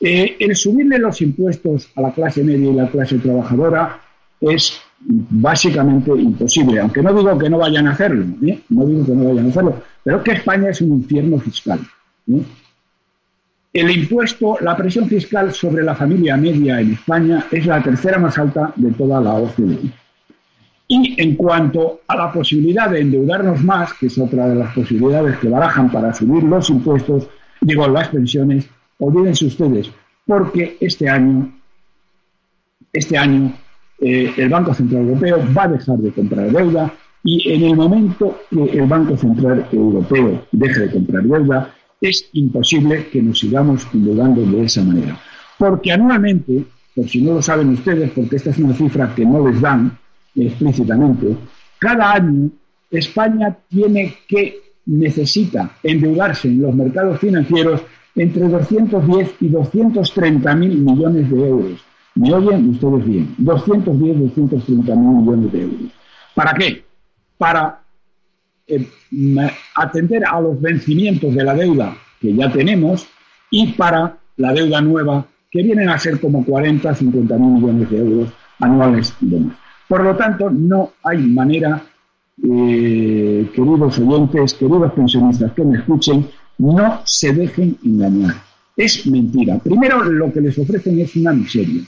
Eh, 0.00 0.36
el 0.40 0.56
subirle 0.56 0.98
los 0.98 1.20
impuestos 1.22 1.90
a 1.94 2.00
la 2.00 2.12
clase 2.12 2.42
media 2.42 2.70
y 2.70 2.74
la 2.74 2.90
clase 2.90 3.18
trabajadora 3.18 4.00
es 4.42 4.80
básicamente 5.00 6.10
imposible, 6.10 6.80
aunque 6.80 7.02
no 7.02 7.12
digo 7.14 7.38
que 7.38 7.50
no 7.50 7.58
vayan 7.58 7.86
a 7.86 7.92
hacerlo, 7.92 8.24
¿eh? 8.46 8.60
no 8.68 8.84
digo 8.86 9.06
que 9.06 9.12
no 9.12 9.24
vayan 9.28 9.46
a 9.46 9.48
hacerlo, 9.48 9.82
pero 10.02 10.22
que 10.22 10.32
España 10.32 10.70
es 10.70 10.80
un 10.80 10.92
infierno 10.92 11.38
fiscal. 11.38 11.80
¿eh? 12.28 12.42
El 13.72 13.90
impuesto, 13.90 14.58
la 14.60 14.76
presión 14.76 15.08
fiscal 15.08 15.52
sobre 15.52 15.82
la 15.82 15.94
familia 15.94 16.36
media 16.36 16.80
en 16.80 16.92
España 16.92 17.46
es 17.50 17.66
la 17.66 17.82
tercera 17.82 18.18
más 18.18 18.38
alta 18.38 18.72
de 18.76 18.90
toda 18.92 19.20
la 19.20 19.34
OCDE. 19.34 19.90
Y 20.88 21.20
en 21.20 21.36
cuanto 21.36 22.00
a 22.06 22.16
la 22.16 22.30
posibilidad 22.30 22.90
de 22.90 23.00
endeudarnos 23.00 23.64
más, 23.64 23.94
que 23.94 24.06
es 24.06 24.18
otra 24.18 24.46
de 24.48 24.56
las 24.56 24.74
posibilidades 24.74 25.38
que 25.38 25.48
barajan 25.48 25.90
para 25.90 26.12
subir 26.12 26.42
los 26.42 26.68
impuestos, 26.68 27.28
digo, 27.62 27.88
las 27.88 28.08
pensiones, 28.08 28.68
olvídense 28.98 29.46
ustedes, 29.46 29.90
porque 30.26 30.76
este 30.80 31.08
año, 31.08 31.50
este 32.92 33.16
año 33.16 33.54
eh, 34.04 34.34
el 34.36 34.48
Banco 34.48 34.74
Central 34.74 35.02
Europeo 35.02 35.38
va 35.56 35.62
a 35.62 35.68
dejar 35.68 35.96
de 35.98 36.10
comprar 36.10 36.50
deuda 36.50 36.92
y 37.22 37.52
en 37.52 37.62
el 37.62 37.76
momento 37.76 38.36
que 38.50 38.64
el 38.64 38.86
Banco 38.86 39.16
Central 39.16 39.68
Europeo 39.70 40.44
deje 40.50 40.80
de 40.80 40.90
comprar 40.90 41.22
deuda, 41.22 41.72
es 42.00 42.28
imposible 42.32 43.06
que 43.12 43.22
nos 43.22 43.38
sigamos 43.38 43.86
endeudando 43.94 44.42
de 44.42 44.64
esa 44.64 44.82
manera. 44.82 45.16
Porque 45.56 45.92
anualmente, 45.92 46.64
por 46.96 47.08
si 47.08 47.22
no 47.22 47.34
lo 47.34 47.42
saben 47.42 47.68
ustedes, 47.68 48.10
porque 48.10 48.36
esta 48.36 48.50
es 48.50 48.58
una 48.58 48.74
cifra 48.74 49.14
que 49.14 49.24
no 49.24 49.48
les 49.48 49.60
dan 49.60 49.96
explícitamente, 50.34 51.36
cada 51.78 52.14
año 52.14 52.50
España 52.90 53.56
tiene 53.68 54.14
que, 54.26 54.56
necesita 54.86 55.76
endeudarse 55.84 56.48
en 56.48 56.60
los 56.60 56.74
mercados 56.74 57.20
financieros 57.20 57.82
entre 58.16 58.48
210 58.48 59.36
y 59.40 59.48
230 59.48 60.54
mil 60.56 60.78
millones 60.78 61.30
de 61.30 61.48
euros. 61.48 61.91
¿Me 62.14 62.32
oyen 62.32 62.70
ustedes 62.70 63.06
bien? 63.06 63.34
210, 63.38 64.18
230 64.18 64.94
mil 64.96 65.22
millones 65.22 65.52
de 65.52 65.62
euros. 65.62 65.92
¿Para 66.34 66.52
qué? 66.54 66.84
Para 67.38 67.82
eh, 68.66 68.86
atender 69.74 70.24
a 70.24 70.40
los 70.40 70.60
vencimientos 70.60 71.34
de 71.34 71.44
la 71.44 71.54
deuda 71.54 71.96
que 72.20 72.34
ya 72.34 72.50
tenemos 72.52 73.06
y 73.50 73.72
para 73.72 74.18
la 74.36 74.52
deuda 74.52 74.80
nueva, 74.80 75.26
que 75.50 75.62
vienen 75.62 75.88
a 75.88 75.98
ser 75.98 76.20
como 76.20 76.44
40, 76.44 76.94
50 76.94 77.36
mil 77.36 77.60
millones 77.60 77.90
de 77.90 77.98
euros 77.98 78.30
anuales 78.60 79.14
de 79.20 79.40
más. 79.40 79.56
Por 79.88 80.04
lo 80.04 80.16
tanto, 80.16 80.48
no 80.48 80.92
hay 81.02 81.18
manera, 81.18 81.82
eh, 82.42 83.50
queridos 83.54 83.98
oyentes, 83.98 84.54
queridos 84.54 84.92
pensionistas 84.92 85.52
que 85.52 85.64
me 85.64 85.78
escuchen, 85.78 86.26
no 86.58 87.02
se 87.04 87.32
dejen 87.32 87.76
engañar. 87.84 88.36
Es 88.76 89.06
mentira. 89.06 89.58
Primero, 89.58 90.02
lo 90.02 90.32
que 90.32 90.40
les 90.40 90.58
ofrecen 90.58 90.98
es 90.98 91.14
una 91.16 91.32
miseria, 91.32 91.82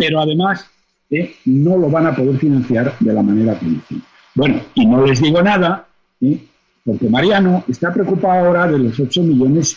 pero 0.00 0.18
además 0.18 0.66
eh, 1.10 1.34
no 1.44 1.76
lo 1.76 1.90
van 1.90 2.06
a 2.06 2.16
poder 2.16 2.38
financiar 2.38 2.94
de 2.98 3.12
la 3.12 3.22
manera 3.22 3.58
que 3.58 3.66
dicen. 3.66 4.02
Bueno, 4.34 4.62
y 4.74 4.86
no 4.86 5.04
les 5.04 5.20
digo 5.20 5.42
nada 5.42 5.86
porque 6.84 7.08
Mariano 7.10 7.62
está 7.68 7.92
preocupado 7.92 8.46
ahora 8.46 8.66
de 8.66 8.78
los 8.78 8.98
8 8.98 9.22
millones 9.22 9.76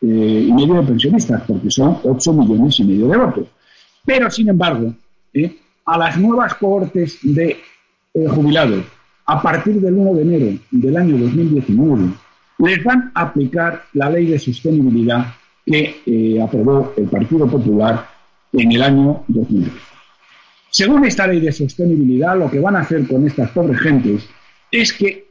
eh, 0.00 0.46
y 0.48 0.52
medio 0.52 0.74
de 0.74 0.86
pensionistas, 0.86 1.42
porque 1.46 1.70
son 1.72 1.98
8 2.04 2.32
millones 2.32 2.78
y 2.78 2.84
medio 2.84 3.08
de 3.08 3.16
votos. 3.16 3.48
Pero, 4.04 4.30
sin 4.30 4.48
embargo, 4.48 4.94
¿eh? 5.32 5.56
a 5.86 5.98
las 5.98 6.16
nuevas 6.18 6.54
cohortes 6.54 7.18
de 7.22 7.56
eh, 8.14 8.26
jubilados, 8.28 8.84
a 9.26 9.42
partir 9.42 9.80
del 9.80 9.94
1 9.94 10.14
de 10.14 10.22
enero 10.22 10.58
del 10.70 10.96
año 10.96 11.18
2019, 11.18 12.10
les 12.58 12.84
van 12.84 13.10
a 13.12 13.22
aplicar 13.22 13.86
la 13.94 14.08
ley 14.08 14.26
de 14.26 14.38
sostenibilidad 14.38 15.34
que 15.66 16.38
aprobó 16.40 16.92
el 16.96 17.06
Partido 17.06 17.48
Popular 17.48 18.13
en 18.58 18.72
el 18.72 18.82
año 18.82 19.24
2010. 19.28 19.72
Según 20.70 21.04
esta 21.04 21.26
ley 21.26 21.40
de 21.40 21.52
sostenibilidad, 21.52 22.36
lo 22.36 22.50
que 22.50 22.60
van 22.60 22.76
a 22.76 22.80
hacer 22.80 23.06
con 23.06 23.26
estas 23.26 23.50
pobres 23.50 23.80
gentes 23.80 24.28
es 24.70 24.92
que 24.92 25.28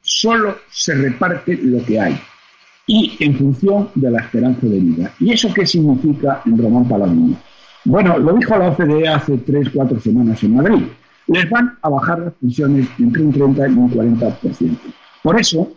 solo 0.00 0.58
se 0.70 0.94
reparte 0.94 1.58
lo 1.62 1.84
que 1.84 2.00
hay 2.00 2.20
y 2.86 3.16
en 3.20 3.36
función 3.36 3.90
de 3.94 4.10
la 4.10 4.20
esperanza 4.20 4.66
de 4.66 4.80
vida. 4.80 5.12
¿Y 5.20 5.32
eso 5.32 5.52
qué 5.54 5.66
significa 5.66 6.42
en 6.46 6.58
Román 6.58 6.88
Paladino? 6.88 7.36
Bueno, 7.84 8.18
lo 8.18 8.32
dijo 8.32 8.56
la 8.56 8.68
OCDE 8.68 9.08
hace 9.08 9.38
tres, 9.38 9.68
cuatro 9.72 10.00
semanas 10.00 10.42
en 10.42 10.56
Madrid. 10.56 10.84
Les 11.28 11.48
van 11.48 11.78
a 11.82 11.88
bajar 11.90 12.18
las 12.18 12.34
pensiones 12.34 12.88
entre 12.98 13.22
un 13.22 13.32
30 13.32 13.68
y 13.68 13.72
un 13.72 13.90
40%. 13.90 14.76
Por 15.22 15.38
eso, 15.38 15.70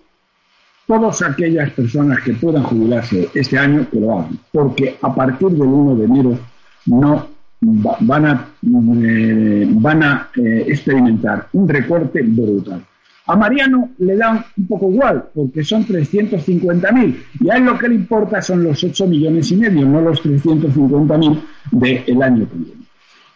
todas 0.88 1.22
aquellas 1.22 1.70
personas 1.72 2.22
que 2.22 2.34
puedan 2.34 2.64
jubilarse 2.64 3.30
este 3.34 3.58
año, 3.58 3.88
que 3.90 4.00
lo 4.00 4.20
hagan, 4.20 4.40
porque 4.52 4.98
a 5.02 5.14
partir 5.14 5.50
del 5.50 5.62
1 5.62 5.96
de 5.96 6.06
enero 6.06 6.40
no 6.86 7.30
van 7.64 8.26
a, 8.26 8.48
eh, 8.64 9.68
van 9.70 10.04
a 10.04 10.30
eh, 10.36 10.66
experimentar 10.68 11.48
un 11.54 11.68
recorte 11.68 12.22
brutal. 12.24 12.84
A 13.28 13.36
Mariano 13.36 13.92
le 14.00 14.16
dan 14.16 14.44
un 14.58 14.68
poco 14.68 14.92
igual, 14.92 15.30
porque 15.34 15.64
son 15.64 15.86
350.000, 15.86 17.16
y 17.40 17.50
a 17.50 17.58
él 17.58 17.66
lo 17.66 17.78
que 17.78 17.88
le 17.88 17.96
importa 17.96 18.42
son 18.42 18.64
los 18.64 18.84
8 18.84 19.08
millones 19.08 19.52
y 19.52 19.58
medio, 19.58 19.86
no 19.86 20.02
los 20.02 20.24
350.000 20.24 21.42
del 21.72 22.24
año 22.24 22.50
que 22.50 22.58
viene. 22.58 22.82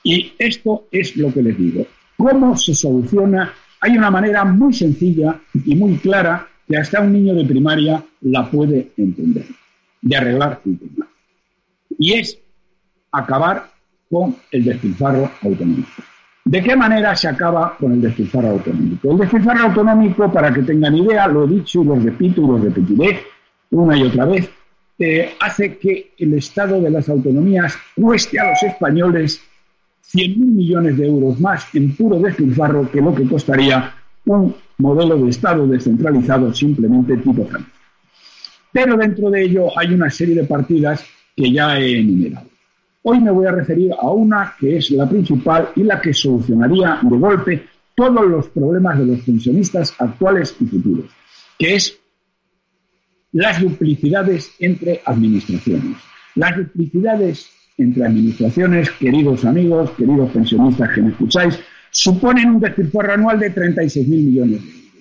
Y 0.03 0.33
esto 0.37 0.87
es 0.91 1.15
lo 1.17 1.31
que 1.31 1.43
les 1.43 1.57
digo. 1.57 1.85
¿Cómo 2.17 2.57
se 2.57 2.73
soluciona? 2.73 3.53
Hay 3.81 3.97
una 3.97 4.09
manera 4.09 4.43
muy 4.43 4.73
sencilla 4.73 5.39
y 5.53 5.75
muy 5.75 5.97
clara 5.97 6.47
que 6.67 6.77
hasta 6.77 7.01
un 7.01 7.13
niño 7.13 7.35
de 7.35 7.45
primaria 7.45 8.03
la 8.21 8.49
puede 8.49 8.91
entender, 8.97 9.45
de 10.01 10.15
arreglar 10.15 10.61
el 10.65 10.79
tema. 10.79 11.07
Y 11.97 12.13
es 12.13 12.39
acabar 13.19 13.69
con 14.09 14.35
el 14.51 14.63
despilfarro 14.63 15.29
autonómico. 15.43 16.03
¿De 16.43 16.61
qué 16.61 16.75
manera 16.75 17.15
se 17.15 17.27
acaba 17.27 17.75
con 17.77 17.93
el 17.93 18.01
despilfarro 18.01 18.49
autonómico? 18.49 19.11
El 19.11 19.17
despilfarro 19.17 19.63
autonómico, 19.65 20.31
para 20.31 20.53
que 20.53 20.61
tengan 20.61 20.95
idea, 20.95 21.27
lo 21.27 21.45
he 21.45 21.47
dicho 21.47 21.81
y 21.81 21.85
lo 21.85 21.95
repito 21.95 22.41
y 22.41 22.47
lo 22.47 22.57
repetiré 22.57 23.19
una 23.71 23.97
y 23.97 24.03
otra 24.03 24.25
vez, 24.25 24.49
eh, 24.99 25.33
hace 25.39 25.77
que 25.77 26.13
el 26.17 26.35
Estado 26.35 26.79
de 26.79 26.89
las 26.89 27.09
autonomías 27.09 27.75
cueste 27.95 28.39
a 28.39 28.51
los 28.51 28.63
españoles 28.63 29.41
100.000 30.13 30.37
millones 30.37 30.97
de 30.97 31.07
euros 31.07 31.39
más 31.39 31.73
en 31.73 31.95
puro 31.95 32.19
despilfarro 32.19 32.89
que 32.89 33.01
lo 33.01 33.13
que 33.13 33.27
costaría 33.27 33.93
un 34.25 34.55
modelo 34.77 35.17
de 35.17 35.29
Estado 35.29 35.67
descentralizado 35.67 36.53
simplemente 36.53 37.17
tipo 37.17 37.45
Francia. 37.45 37.73
Pero 38.71 38.97
dentro 38.97 39.29
de 39.29 39.43
ello 39.43 39.77
hay 39.77 39.93
una 39.93 40.09
serie 40.09 40.35
de 40.35 40.43
partidas 40.43 41.03
que 41.35 41.51
ya 41.51 41.79
he 41.79 41.99
enumerado. 41.99 42.47
Hoy 43.07 43.19
me 43.19 43.29
voy 43.29 43.45
a 43.45 43.51
referir 43.51 43.91
a 43.93 44.09
una 44.09 44.55
que 44.59 44.77
es 44.77 44.89
la 44.89 45.07
principal 45.07 45.69
y 45.75 45.83
la 45.83 46.01
que 46.01 46.11
solucionaría 46.11 46.97
de 47.03 47.17
golpe 47.17 47.67
todos 47.93 48.27
los 48.27 48.47
problemas 48.47 48.97
de 48.97 49.05
los 49.05 49.19
pensionistas 49.19 49.93
actuales 49.99 50.55
y 50.59 50.65
futuros, 50.65 51.05
que 51.59 51.75
es 51.75 51.99
las 53.31 53.61
duplicidades 53.61 54.55
entre 54.57 55.01
administraciones. 55.05 55.97
Las 56.33 56.57
duplicidades 56.57 57.47
entre 57.77 58.05
administraciones, 58.07 58.89
queridos 58.89 59.45
amigos, 59.45 59.91
queridos 59.91 60.31
pensionistas 60.31 60.89
que 60.89 61.01
me 61.03 61.09
escucháis, 61.11 61.59
suponen 61.91 62.55
un 62.55 62.59
despilfarro 62.59 63.13
anual 63.13 63.39
de 63.39 63.53
36.000 63.53 64.07
millones 64.07 64.63
de 64.63 64.67
euros. 64.67 64.91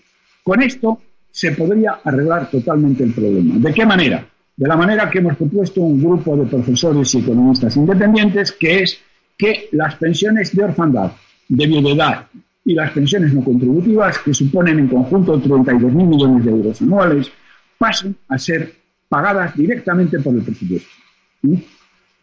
Con 0.43 0.61
esto 0.61 1.01
se 1.31 1.53
podría 1.53 2.01
arreglar 2.05 2.51
totalmente 2.51 3.03
el 3.03 3.15
problema. 3.15 3.55
¿De 3.57 3.73
qué 3.73 3.87
manera? 3.87 4.29
De 4.57 4.69
la 4.69 4.77
manera 4.77 5.11
que 5.11 5.19
hemos 5.19 5.37
propuesto 5.37 5.81
un 5.81 6.01
grupo 6.01 6.37
de 6.37 6.47
profesores 6.47 7.13
y 7.15 7.19
economistas 7.19 7.77
independientes, 7.77 8.53
que 8.53 8.83
es 8.83 9.01
que 9.37 9.69
las 9.73 9.97
pensiones 9.97 10.55
de 10.55 10.65
orfandad, 10.65 11.11
de 11.49 11.67
viudedad 11.67 12.27
y 12.65 12.75
las 12.75 12.93
pensiones 12.93 13.35
no 13.35 13.43
contributivas, 13.43 14.19
que 14.21 14.33
suponen 14.33 14.79
en 14.79 14.89
conjunto 14.89 15.41
32.000 15.41 15.93
millones 15.93 16.45
de 16.45 16.51
euros 16.53 16.81
anuales, 16.81 17.31
pasen 17.77 18.17
a 18.29 18.39
ser 18.39 18.73
pagadas 19.09 19.57
directamente 19.57 20.21
por 20.21 20.35
el 20.35 20.43
presupuesto, 20.43 20.89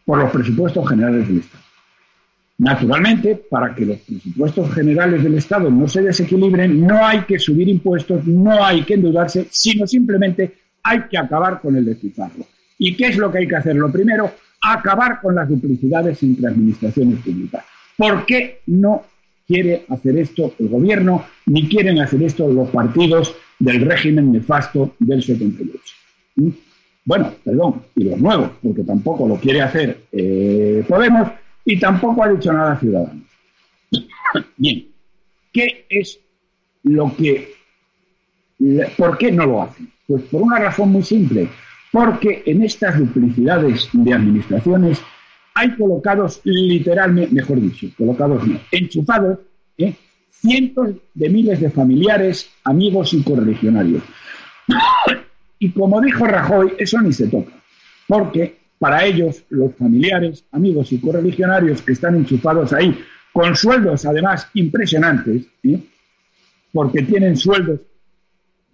por 0.06 0.18
los 0.18 0.30
presupuestos 0.30 0.88
generales 0.88 1.28
del 1.28 1.38
Estado. 1.38 1.64
Naturalmente, 2.58 3.42
para 3.50 3.74
que 3.74 3.84
los 3.84 3.98
presupuestos 3.98 4.72
generales 4.74 5.22
del 5.22 5.34
Estado 5.34 5.70
no 5.70 5.86
se 5.86 6.02
desequilibren, 6.02 6.86
no 6.86 7.04
hay 7.04 7.20
que 7.22 7.38
subir 7.38 7.68
impuestos, 7.68 8.26
no 8.26 8.64
hay 8.64 8.84
que 8.84 8.94
endeudarse, 8.94 9.46
sino 9.50 9.86
simplemente 9.86 10.61
hay 10.82 11.02
que 11.10 11.18
acabar 11.18 11.60
con 11.60 11.76
el 11.76 11.84
despilfarro. 11.84 12.46
¿Y 12.78 12.96
qué 12.96 13.08
es 13.08 13.16
lo 13.16 13.30
que 13.30 13.38
hay 13.38 13.48
que 13.48 13.56
hacer? 13.56 13.76
Lo 13.76 13.90
primero, 13.90 14.32
acabar 14.60 15.20
con 15.20 15.34
las 15.34 15.48
duplicidades 15.48 16.22
entre 16.22 16.48
administraciones 16.48 17.20
públicas. 17.20 17.64
¿Por 17.96 18.26
qué 18.26 18.60
no 18.66 19.04
quiere 19.46 19.84
hacer 19.88 20.16
esto 20.16 20.54
el 20.58 20.68
gobierno 20.68 21.24
ni 21.46 21.68
quieren 21.68 22.00
hacer 22.00 22.22
esto 22.22 22.48
los 22.48 22.70
partidos 22.70 23.34
del 23.58 23.82
régimen 23.82 24.32
nefasto 24.32 24.94
del 24.98 25.22
78? 25.22 25.78
¿Mm? 26.36 26.48
Bueno, 27.04 27.34
perdón, 27.44 27.82
y 27.96 28.04
los 28.04 28.18
nuevos, 28.18 28.50
porque 28.62 28.84
tampoco 28.84 29.26
lo 29.26 29.36
quiere 29.36 29.60
hacer 29.60 30.02
eh, 30.12 30.84
Podemos, 30.88 31.30
y 31.64 31.78
tampoco 31.78 32.22
ha 32.22 32.28
dicho 32.28 32.52
nada 32.52 32.78
Ciudadanos. 32.78 33.24
Bien, 34.56 34.86
¿qué 35.52 35.86
es 35.88 36.20
lo 36.84 37.14
que... 37.16 37.54
¿Por 38.96 39.18
qué 39.18 39.32
no 39.32 39.46
lo 39.46 39.62
hacen? 39.62 39.90
Pues 40.12 40.24
por 40.24 40.42
una 40.42 40.58
razón 40.58 40.92
muy 40.92 41.02
simple, 41.02 41.48
porque 41.90 42.42
en 42.44 42.62
estas 42.62 42.98
duplicidades 42.98 43.88
de 43.94 44.12
administraciones 44.12 45.00
hay 45.54 45.74
colocados 45.74 46.42
literalmente, 46.44 47.34
mejor 47.34 47.58
dicho, 47.58 47.86
colocados 47.96 48.46
no, 48.46 48.60
enchufados, 48.70 49.38
¿eh? 49.78 49.94
cientos 50.30 50.90
de 51.14 51.30
miles 51.30 51.62
de 51.62 51.70
familiares, 51.70 52.50
amigos 52.64 53.14
y 53.14 53.22
correligionarios. 53.22 54.02
y 55.58 55.70
como 55.70 55.98
dijo 56.02 56.26
Rajoy, 56.26 56.74
eso 56.78 57.00
ni 57.00 57.14
se 57.14 57.28
toca, 57.28 57.52
porque 58.06 58.58
para 58.78 59.06
ellos, 59.06 59.44
los 59.48 59.74
familiares, 59.76 60.44
amigos 60.52 60.92
y 60.92 61.00
correligionarios 61.00 61.80
que 61.80 61.92
están 61.92 62.16
enchufados 62.16 62.74
ahí, 62.74 63.02
con 63.32 63.56
sueldos 63.56 64.04
además 64.04 64.46
impresionantes, 64.52 65.46
porque 66.70 67.00
tienen 67.00 67.34
sueldos 67.34 67.80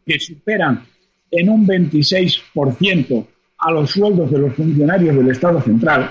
que 0.05 0.19
superan 0.19 0.83
en 1.31 1.49
un 1.49 1.67
26% 1.67 3.27
a 3.59 3.71
los 3.73 3.91
sueldos 3.91 4.31
de 4.31 4.39
los 4.39 4.55
funcionarios 4.55 5.17
del 5.17 5.31
Estado 5.31 5.61
central, 5.61 6.11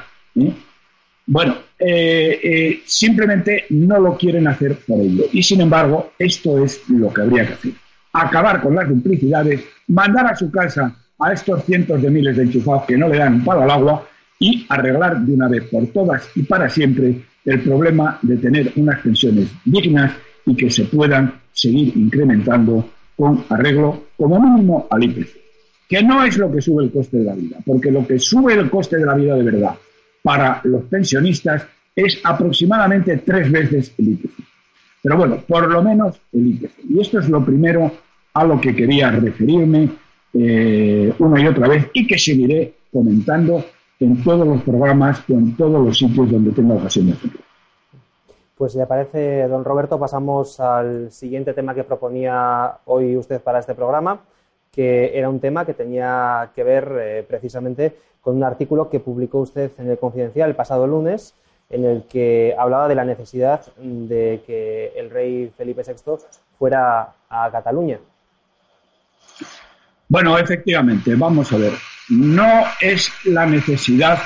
bueno, 1.25 1.55
eh, 1.79 2.39
eh, 2.41 2.81
simplemente 2.85 3.65
no 3.69 3.99
lo 3.99 4.17
quieren 4.17 4.47
hacer 4.47 4.77
por 4.87 4.99
ello. 4.99 5.25
Y 5.31 5.43
sin 5.43 5.61
embargo, 5.61 6.11
esto 6.17 6.63
es 6.63 6.87
lo 6.89 7.13
que 7.13 7.21
habría 7.21 7.45
que 7.47 7.53
hacer. 7.53 7.71
Acabar 8.13 8.61
con 8.61 8.75
las 8.75 8.87
duplicidades, 8.87 9.61
mandar 9.87 10.27
a 10.27 10.35
su 10.35 10.49
casa 10.49 10.95
a 11.19 11.33
estos 11.33 11.63
cientos 11.65 12.01
de 12.01 12.09
miles 12.09 12.37
de 12.37 12.43
enchufados 12.43 12.85
que 12.85 12.97
no 12.97 13.09
le 13.09 13.17
dan 13.17 13.43
palo 13.43 13.63
al 13.63 13.71
agua 13.71 14.07
y 14.39 14.65
arreglar 14.69 15.19
de 15.21 15.33
una 15.33 15.47
vez 15.47 15.63
por 15.65 15.87
todas 15.87 16.29
y 16.35 16.43
para 16.43 16.69
siempre 16.69 17.21
el 17.43 17.61
problema 17.61 18.19
de 18.21 18.37
tener 18.37 18.71
unas 18.75 18.99
pensiones 19.01 19.49
dignas 19.65 20.13
y 20.45 20.55
que 20.55 20.69
se 20.69 20.85
puedan 20.85 21.41
seguir 21.51 21.95
incrementando 21.97 22.87
con 23.17 23.43
arreglo 23.49 24.03
como 24.15 24.39
mínimo 24.39 24.87
al 24.89 25.03
IPC. 25.03 25.29
Que 25.89 26.03
no 26.03 26.23
es 26.23 26.37
lo 26.37 26.51
que 26.51 26.61
sube 26.61 26.83
el 26.83 26.91
coste 26.91 27.17
de 27.17 27.23
la 27.23 27.33
vida, 27.33 27.57
porque 27.65 27.91
lo 27.91 28.05
que 28.05 28.19
sube 28.19 28.53
el 28.53 28.69
coste 28.69 28.97
de 28.97 29.05
la 29.05 29.15
vida 29.15 29.35
de 29.35 29.43
verdad 29.43 29.75
para 30.21 30.61
los 30.65 30.83
pensionistas 30.83 31.65
es 31.95 32.19
aproximadamente 32.23 33.17
tres 33.17 33.51
veces 33.51 33.93
el 33.97 34.09
IPC. 34.09 34.31
Pero 35.01 35.17
bueno, 35.17 35.43
por 35.47 35.69
lo 35.69 35.81
menos 35.81 36.19
el 36.33 36.47
IPC. 36.47 36.71
Y 36.89 36.99
esto 36.99 37.19
es 37.19 37.29
lo 37.29 37.43
primero 37.43 37.91
a 38.33 38.43
lo 38.45 38.61
que 38.61 38.75
quería 38.75 39.09
referirme 39.11 39.89
eh, 40.33 41.13
una 41.17 41.41
y 41.41 41.47
otra 41.47 41.67
vez 41.67 41.87
y 41.93 42.05
que 42.05 42.19
seguiré 42.19 42.73
comentando 42.91 43.65
en 43.99 44.23
todos 44.23 44.47
los 44.47 44.61
programas 44.61 45.23
o 45.29 45.33
en 45.33 45.55
todos 45.55 45.83
los 45.83 45.97
sitios 45.97 46.29
donde 46.29 46.51
tenga 46.51 46.75
ocasión 46.75 47.07
de 47.07 47.13
hacerlo. 47.13 47.39
Pues 48.57 48.73
si 48.73 48.79
aparece 48.79 49.47
don 49.47 49.63
Roberto, 49.63 49.99
pasamos 49.99 50.59
al 50.59 51.11
siguiente 51.11 51.53
tema 51.53 51.75
que 51.75 51.83
proponía 51.83 52.77
hoy 52.85 53.15
usted 53.15 53.39
para 53.39 53.59
este 53.59 53.75
programa, 53.75 54.21
que 54.71 55.17
era 55.17 55.29
un 55.29 55.39
tema 55.39 55.63
que 55.63 55.75
tenía 55.75 56.49
que 56.55 56.63
ver 56.63 56.91
eh, 56.99 57.25
precisamente 57.27 57.95
con 58.19 58.35
un 58.35 58.43
artículo 58.43 58.89
que 58.89 58.99
publicó 58.99 59.39
usted 59.39 59.71
en 59.77 59.91
el 59.91 59.99
Confidencial 59.99 60.49
el 60.49 60.55
pasado 60.55 60.87
lunes, 60.87 61.35
en 61.69 61.85
el 61.85 62.03
que 62.07 62.55
hablaba 62.57 62.87
de 62.87 62.95
la 62.95 63.05
necesidad 63.05 63.61
de 63.77 64.41
que 64.47 64.91
el 64.95 65.11
rey 65.11 65.53
Felipe 65.55 65.83
VI 65.83 66.15
fuera 66.57 67.13
a 67.29 67.51
Cataluña. 67.51 67.99
Bueno, 70.07 70.35
efectivamente, 70.37 71.13
vamos 71.15 71.53
a 71.53 71.57
ver. 71.57 71.73
No 72.09 72.63
es 72.81 73.11
la 73.25 73.45
necesidad 73.45 74.17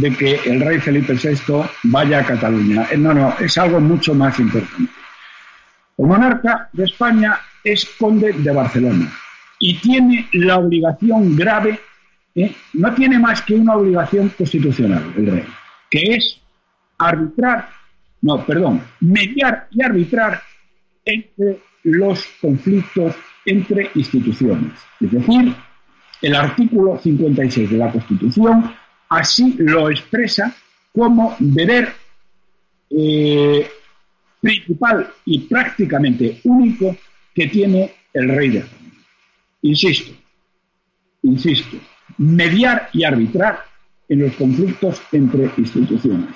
de 0.00 0.14
que 0.16 0.40
el 0.44 0.60
rey 0.60 0.78
Felipe 0.78 1.14
VI 1.14 1.64
vaya 1.84 2.20
a 2.20 2.24
Cataluña. 2.24 2.86
Eh, 2.90 2.96
no, 2.96 3.12
no, 3.12 3.34
es 3.38 3.56
algo 3.58 3.80
mucho 3.80 4.14
más 4.14 4.38
importante. 4.38 4.92
El 5.96 6.06
monarca 6.06 6.68
de 6.72 6.84
España 6.84 7.38
es 7.64 7.84
conde 7.98 8.32
de 8.32 8.52
Barcelona 8.52 9.10
y 9.58 9.78
tiene 9.78 10.28
la 10.32 10.58
obligación 10.58 11.34
grave, 11.34 11.80
¿eh? 12.34 12.54
no 12.74 12.94
tiene 12.94 13.18
más 13.18 13.42
que 13.42 13.54
una 13.54 13.74
obligación 13.74 14.28
constitucional, 14.30 15.12
el 15.16 15.26
rey, 15.26 15.44
que 15.90 16.14
es 16.14 16.40
arbitrar 16.98 17.68
no, 18.20 18.44
perdón, 18.44 18.82
mediar 19.00 19.68
y 19.70 19.82
arbitrar 19.82 20.42
entre 21.04 21.60
los 21.84 22.24
conflictos 22.40 23.14
entre 23.44 23.90
instituciones. 23.94 24.72
Es 25.00 25.12
decir, 25.12 25.54
el 26.20 26.34
artículo 26.34 26.98
56 26.98 27.70
de 27.70 27.76
la 27.78 27.90
Constitución 27.90 28.74
así 29.08 29.54
lo 29.58 29.90
expresa 29.90 30.54
como 30.92 31.36
deber 31.38 31.92
eh, 32.90 33.70
principal 34.40 35.12
y 35.24 35.40
prácticamente 35.40 36.40
único 36.44 36.96
que 37.34 37.48
tiene 37.48 37.94
el 38.12 38.28
rey 38.28 38.50
de 38.50 38.58
España. 38.60 38.92
Insisto, 39.62 40.12
insisto, 41.22 41.76
mediar 42.18 42.88
y 42.92 43.04
arbitrar 43.04 43.64
en 44.08 44.22
los 44.22 44.34
conflictos 44.34 45.02
entre 45.12 45.50
instituciones. 45.56 46.34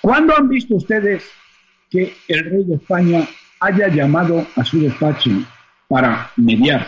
¿Cuándo 0.00 0.36
han 0.36 0.48
visto 0.48 0.76
ustedes 0.76 1.24
que 1.90 2.14
el 2.28 2.44
rey 2.44 2.64
de 2.64 2.76
España 2.76 3.26
haya 3.60 3.88
llamado 3.88 4.46
a 4.54 4.64
su 4.64 4.80
despacho 4.80 5.30
para 5.88 6.30
mediar 6.36 6.86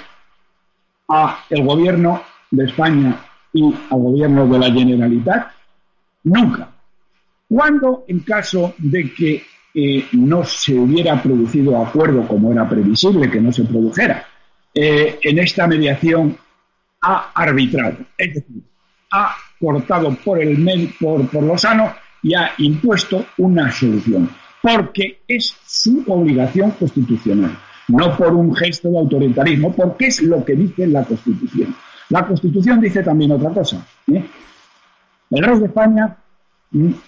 a 1.09 1.45
el 1.51 1.65
gobierno 1.65 2.23
de 2.51 2.65
España 2.65 3.28
y 3.53 3.65
al 3.65 3.99
gobierno 3.99 4.47
de 4.47 4.59
la 4.59 4.73
Generalitat? 4.73 5.49
Nunca. 6.25 6.71
¿Cuándo, 7.49 8.05
en 8.09 8.21
caso 8.21 8.75
de 8.79 9.13
que 9.13 9.43
eh, 9.75 10.07
no 10.13 10.45
se 10.45 10.75
hubiera 10.75 11.23
producido 11.23 11.81
acuerdo 11.81 12.27
como 12.27 12.53
era 12.53 12.69
previsible 12.69 13.31
que 13.31 13.41
no 13.41 13.53
se 13.53 13.65
produjera, 13.65 14.27
eh, 14.75 15.19
en 15.23 15.39
esta 15.39 15.67
mediación 15.67 16.37
ha 17.01 17.33
arbitrado, 17.35 17.97
es 18.17 18.35
decir, 18.35 18.63
ha 19.13 19.35
cortado 19.59 20.15
por 20.25 20.43
el 20.43 20.95
por, 21.01 21.29
por 21.29 21.43
lo 21.43 21.57
sano 21.57 21.95
y 22.23 22.35
ha 22.35 22.53
impuesto 22.59 23.27
una 23.39 23.71
solución, 23.71 24.29
porque 24.63 25.21
es 25.27 25.57
su 25.65 26.05
obligación 26.07 26.73
constitucional, 26.73 27.57
no 27.89 28.17
por 28.17 28.35
un 28.35 28.55
gesto 28.55 28.91
de 28.91 28.99
autoritarismo, 28.99 29.75
porque 29.75 30.07
es 30.07 30.23
lo 30.23 30.45
que 30.45 30.55
dice 30.55 30.87
la 30.87 31.05
Constitución. 31.05 31.75
La 32.11 32.27
Constitución 32.27 32.81
dice 32.81 33.03
también 33.03 33.33
otra 33.33 33.51
cosa. 33.51 33.87
El 34.07 35.45
rey 35.45 35.59
de 35.59 35.67
España 35.67 36.17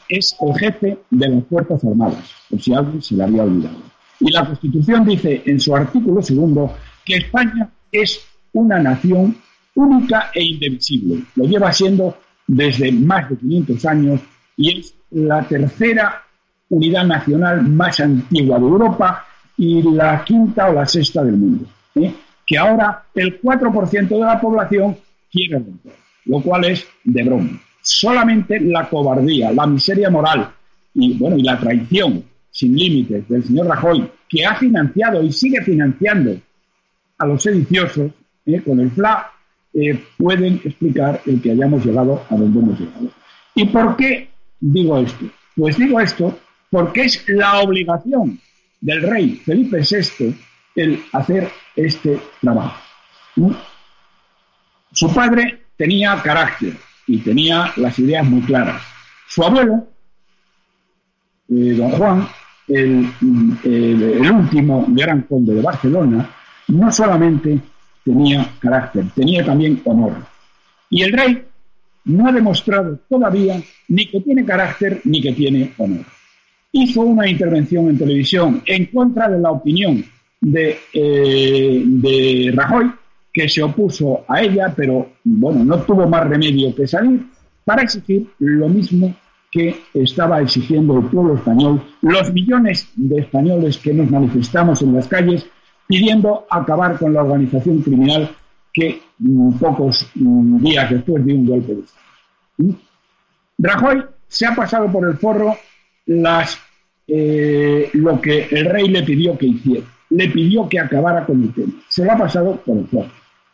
es 0.09 0.37
el 0.41 0.59
jefe 0.59 0.99
de 1.11 1.29
las 1.29 1.45
Fuerzas 1.47 1.85
Armadas, 1.85 2.35
por 2.49 2.61
si 2.61 2.75
alguien 2.75 3.03
se 3.03 3.15
le 3.15 3.25
había 3.25 3.45
olvidado. 3.45 3.77
Y 4.21 4.31
la 4.31 4.47
Constitución 4.47 5.05
dice 5.05 5.43
en 5.47 5.59
su 5.59 5.75
artículo 5.75 6.23
segundo 6.23 6.75
que 7.05 7.17
España 7.17 7.71
es 7.91 8.21
una 8.53 8.79
nación 8.79 9.37
única 9.75 10.31
e 10.35 10.43
indivisible. 10.45 11.23
Lo 11.37 11.45
lleva 11.45 11.73
siendo 11.73 12.17
desde 12.47 12.93
más 12.93 13.31
de 13.31 13.37
500 13.37 13.87
años 13.87 14.21
y 14.57 14.79
es 14.79 14.95
la 15.11 15.43
tercera 15.43 16.23
unidad 16.69 17.05
nacional 17.05 17.63
más 17.63 18.01
antigua 18.01 18.59
de 18.59 18.65
Europa 18.65 19.25
y 19.57 19.83
la 19.83 20.23
quinta 20.25 20.69
o 20.69 20.73
la 20.73 20.87
sexta 20.87 21.25
del 21.25 21.37
mundo. 21.37 21.67
¿eh? 21.95 22.13
Que 22.51 22.59
ahora 22.59 23.05
el 23.15 23.41
4% 23.41 24.09
de 24.09 24.19
la 24.19 24.41
población 24.41 24.97
quiere 25.31 25.61
romper, 25.61 25.93
lo 26.25 26.43
cual 26.43 26.65
es 26.65 26.85
de 27.05 27.23
broma. 27.23 27.61
Solamente 27.81 28.59
la 28.59 28.89
cobardía, 28.89 29.53
la 29.53 29.69
miseria 29.69 30.11
moral 30.11 30.51
y, 30.93 31.17
bueno, 31.17 31.39
y 31.39 31.45
la 31.45 31.61
traición 31.61 32.25
sin 32.51 32.75
límites 32.75 33.29
del 33.29 33.45
señor 33.45 33.69
Rajoy, 33.69 34.11
que 34.29 34.45
ha 34.45 34.57
financiado 34.57 35.23
y 35.23 35.31
sigue 35.31 35.63
financiando 35.63 36.41
a 37.19 37.27
los 37.27 37.41
sediciosos 37.41 38.11
¿eh? 38.47 38.61
con 38.63 38.81
el 38.81 38.91
FLA, 38.91 39.31
eh, 39.73 40.03
pueden 40.19 40.61
explicar 40.65 41.21
el 41.27 41.41
que 41.41 41.53
hayamos 41.53 41.87
llegado 41.87 42.25
a 42.29 42.35
donde 42.35 42.59
hemos 42.59 42.81
llegado. 42.81 43.13
¿Y 43.55 43.65
por 43.67 43.97
qué 43.97 44.29
digo 44.59 44.99
esto? 44.99 45.25
Pues 45.55 45.79
digo 45.79 46.01
esto 46.01 46.37
porque 46.69 47.03
es 47.03 47.25
la 47.29 47.61
obligación 47.61 48.41
del 48.81 49.03
rey 49.03 49.37
Felipe 49.37 49.83
VI 49.89 50.35
el 50.75 51.03
hacer 51.13 51.51
este 51.77 52.21
trabajo. 52.41 52.81
¿Mm? 53.37 53.53
Su 54.93 55.13
padre 55.13 55.65
tenía 55.77 56.21
carácter 56.23 56.75
y 57.07 57.19
tenía 57.19 57.73
las 57.77 57.99
ideas 57.99 58.27
muy 58.27 58.43
claras. 58.43 58.83
Su 59.29 59.45
abuelo, 59.45 59.89
eh, 61.49 61.75
don 61.77 61.91
Juan, 61.93 62.29
el, 62.69 63.09
el, 63.65 64.31
último 64.31 64.87
gran 64.89 65.23
conde 65.23 65.55
de 65.55 65.63
Barcelona, 65.63 66.29
no 66.69 66.93
solamente 66.93 67.59
tenía 68.05 68.47
carácter, 68.61 69.07
tenía 69.15 69.45
también 69.45 69.81
honor. 69.85 70.15
Y 70.89 71.03
el 71.03 71.13
rey 71.13 71.45
no 72.05 72.29
ha 72.29 72.33
demostrado 72.33 72.99
todavía 73.09 73.61
ni 73.89 74.07
que 74.07 74.21
tiene 74.21 74.45
carácter 74.45 75.01
ni 75.05 75.21
que 75.21 75.33
tiene 75.33 75.73
honor. 75.79 76.05
Hizo 76.73 77.03
una 77.03 77.29
intervención 77.29 77.89
en 77.89 77.99
televisión 77.99 78.63
en 78.67 78.87
contra 78.87 79.29
de 79.29 79.41
la 79.41 79.51
opinión 79.51 80.05
de, 80.41 80.79
eh, 80.93 81.83
de 81.85 82.53
Rajoy, 82.55 82.91
que 83.33 83.49
se 83.49 83.63
opuso 83.63 84.25
a 84.27 84.43
ella, 84.43 84.73
pero 84.75 85.13
bueno, 85.25 85.65
no 85.65 85.79
tuvo 85.83 86.09
más 86.09 86.29
remedio 86.29 86.75
que 86.75 86.87
salir 86.87 87.27
para 87.65 87.83
exigir 87.83 88.29
lo 88.39 88.69
mismo 88.69 89.15
que 89.51 89.77
estaba 89.95 90.41
exigiendo 90.41 90.99
el 90.99 91.07
pueblo 91.07 91.35
español, 91.35 91.83
los 92.03 92.33
millones 92.33 92.89
de 92.95 93.21
españoles 93.21 93.79
que 93.79 93.93
nos 93.93 94.11
manifestamos 94.11 94.81
en 94.83 94.95
las 94.95 95.09
calles 95.09 95.47
pidiendo 95.87 96.47
acabar 96.49 96.99
con 96.99 97.13
la 97.13 97.23
organización 97.23 97.83
criminal 97.83 98.31
que 98.73 99.03
mm, 99.19 99.59
pocos 99.59 100.09
mm, 100.15 100.63
días 100.63 100.91
después 100.91 101.25
de 101.27 101.35
un 101.35 101.47
golpe 101.47 101.75
de 101.75 101.81
Estado. 101.81 102.07
¿Mm? 102.59 102.71
Rajoy 103.59 104.05
se 104.29 104.47
ha 104.47 104.55
pasado 104.55 104.91
por 104.91 105.09
el 105.09 105.17
forro 105.17 105.57
las, 106.07 106.59
eh, 107.09 107.91
lo 107.95 108.21
que 108.21 108.47
el 108.51 108.67
rey 108.67 108.89
le 108.89 109.03
pidió 109.03 109.37
que 109.37 109.47
hiciera. 109.47 109.85
Le 110.11 110.29
pidió 110.29 110.69
que 110.69 110.81
acabara 110.81 111.25
con 111.25 111.43
el 111.43 111.55
tema. 111.55 111.73
Se 111.89 112.05
lo 112.05 112.13
ha 112.13 112.19
pasado 112.19 112.57
por 112.65 112.77
el. 112.77 112.89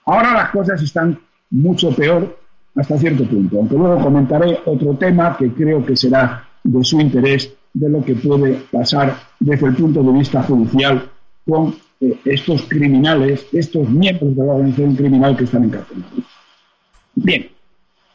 Ahora 0.07 0.33
las 0.33 0.51
cosas 0.51 0.83
están 0.83 1.19
mucho 1.51 1.91
peor 1.95 2.39
hasta 2.75 2.99
cierto 2.99 3.25
punto, 3.25 3.59
aunque 3.59 3.77
luego 3.77 4.03
comentaré 4.03 4.61
otro 4.67 4.95
tema 4.97 5.37
que 5.37 5.51
creo 5.53 5.85
que 5.85 5.97
será 5.97 6.47
de 6.63 6.85
su 6.85 7.01
interés 7.01 7.55
de 7.73 7.89
lo 7.89 8.05
que 8.05 8.15
puede 8.15 8.55
pasar 8.71 9.17
desde 9.41 9.67
el 9.67 9.75
punto 9.75 10.03
de 10.03 10.13
vista 10.13 10.43
judicial 10.43 11.11
con 11.47 11.75
eh, 12.01 12.19
estos 12.25 12.63
criminales, 12.63 13.47
estos 13.53 13.89
miembros 13.89 14.37
de 14.37 14.45
la 14.45 14.53
organización 14.53 14.97
criminal 14.97 15.37
que 15.37 15.45
están 15.45 15.65
encarcelados. 15.65 16.25
Bien, 17.15 17.49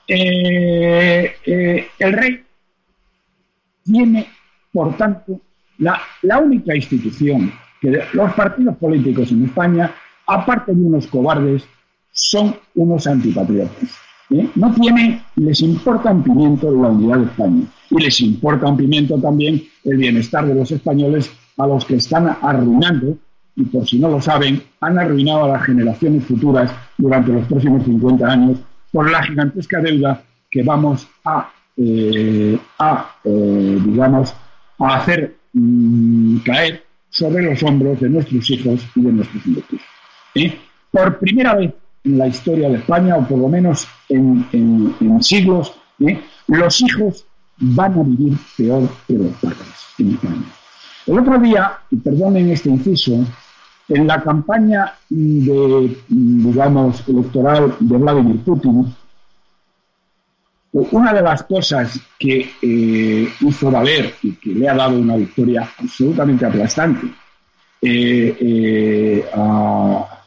eh, 0.08 1.34
eh, 1.46 1.88
el 1.98 2.14
rey 2.14 2.44
tiene, 3.84 4.28
por 4.72 4.96
tanto, 4.98 5.42
la, 5.80 6.00
la 6.22 6.40
única 6.40 6.76
institución 6.76 7.52
que 7.82 8.04
los 8.14 8.34
partidos 8.34 8.78
políticos 8.78 9.32
en 9.32 9.46
España, 9.46 9.92
aparte 10.28 10.74
de 10.74 10.82
unos 10.82 11.08
cobardes, 11.08 11.64
son 12.12 12.56
unos 12.76 13.08
antipatriotas. 13.08 13.90
No 14.56 14.74
tiene, 14.74 15.22
les 15.36 15.60
importa 15.62 16.12
un 16.12 16.24
pimiento 16.24 16.72
la 16.72 16.88
unidad 16.88 17.18
de 17.18 17.26
España 17.26 17.64
y 17.90 18.02
les 18.02 18.22
importa 18.22 18.68
un 18.68 18.78
pimiento 18.78 19.20
también 19.20 19.62
el 19.84 19.98
bienestar 19.98 20.46
de 20.46 20.56
los 20.56 20.72
españoles 20.72 21.30
a 21.58 21.68
los 21.68 21.84
que 21.84 21.96
están 21.96 22.38
arruinando 22.42 23.18
y 23.58 23.66
por 23.66 23.86
si 23.86 24.00
no 24.00 24.08
lo 24.08 24.22
saben, 24.22 24.62
han 24.80 24.98
arruinado 24.98 25.46
a 25.46 25.50
las 25.50 25.66
generaciones 25.66 26.24
futuras 26.24 26.72
durante 26.98 27.34
los 27.34 27.46
próximos 27.48 27.84
50 27.84 28.26
años 28.26 28.60
por 28.94 29.12
la 29.12 29.22
gigantesca 29.24 29.82
deuda 29.82 30.24
que 30.50 30.64
vamos 30.64 31.08
a, 31.26 31.50
eh, 31.76 32.58
eh, 33.26 33.80
digamos, 33.86 34.34
a 34.80 34.96
hacer 34.96 35.36
mm, 35.54 36.38
caer 36.38 36.84
sobre 37.12 37.44
los 37.44 37.62
hombros 37.62 38.00
de 38.00 38.10
nuestros 38.10 38.50
hijos 38.50 38.82
y 38.96 39.02
de 39.02 39.12
nuestros 39.12 39.46
nietos. 39.46 39.80
Por 40.92 41.20
primera 41.20 41.56
vez 41.56 41.74
en 42.04 42.18
la 42.18 42.28
historia 42.28 42.70
de 42.70 42.78
España, 42.78 43.18
o 43.18 43.28
por 43.28 43.38
lo 43.38 43.48
menos 43.48 43.88
en, 44.10 44.46
en 44.52 45.24
siglos, 45.24 45.74
los 46.48 46.82
hijos 46.82 47.26
van 47.58 48.00
a 48.00 48.04
vivir 48.04 48.38
peor 48.58 48.90
que 49.08 49.14
los 49.14 49.34
padres 49.34 49.60
en 50.00 50.14
España. 50.14 50.46
El 51.06 51.20
otro 51.20 51.38
día, 51.40 51.74
y 51.92 51.98
perdonen 51.98 52.50
este 52.50 52.70
inciso, 52.70 53.24
en 53.90 54.08
la 54.08 54.24
campaña 54.24 54.94
de, 55.10 55.98
digamos, 56.08 57.08
electoral 57.08 57.76
de 57.80 57.98
Vladimir 57.98 58.40
Putin, 58.40 58.96
una 60.74 61.14
de 61.14 61.22
las 61.22 61.44
cosas 61.44 62.00
que 62.18 62.50
eh, 62.62 63.28
hizo 63.42 63.72
valer 63.72 64.14
y 64.24 64.34
que 64.34 64.52
le 64.52 64.70
ha 64.70 64.76
dado 64.76 64.98
una 64.98 65.18
victoria 65.18 65.70
absolutamente 65.78 66.46
aplastante 66.46 67.08
eh, 67.82 68.38
eh, 68.40 69.26
a, 69.34 70.18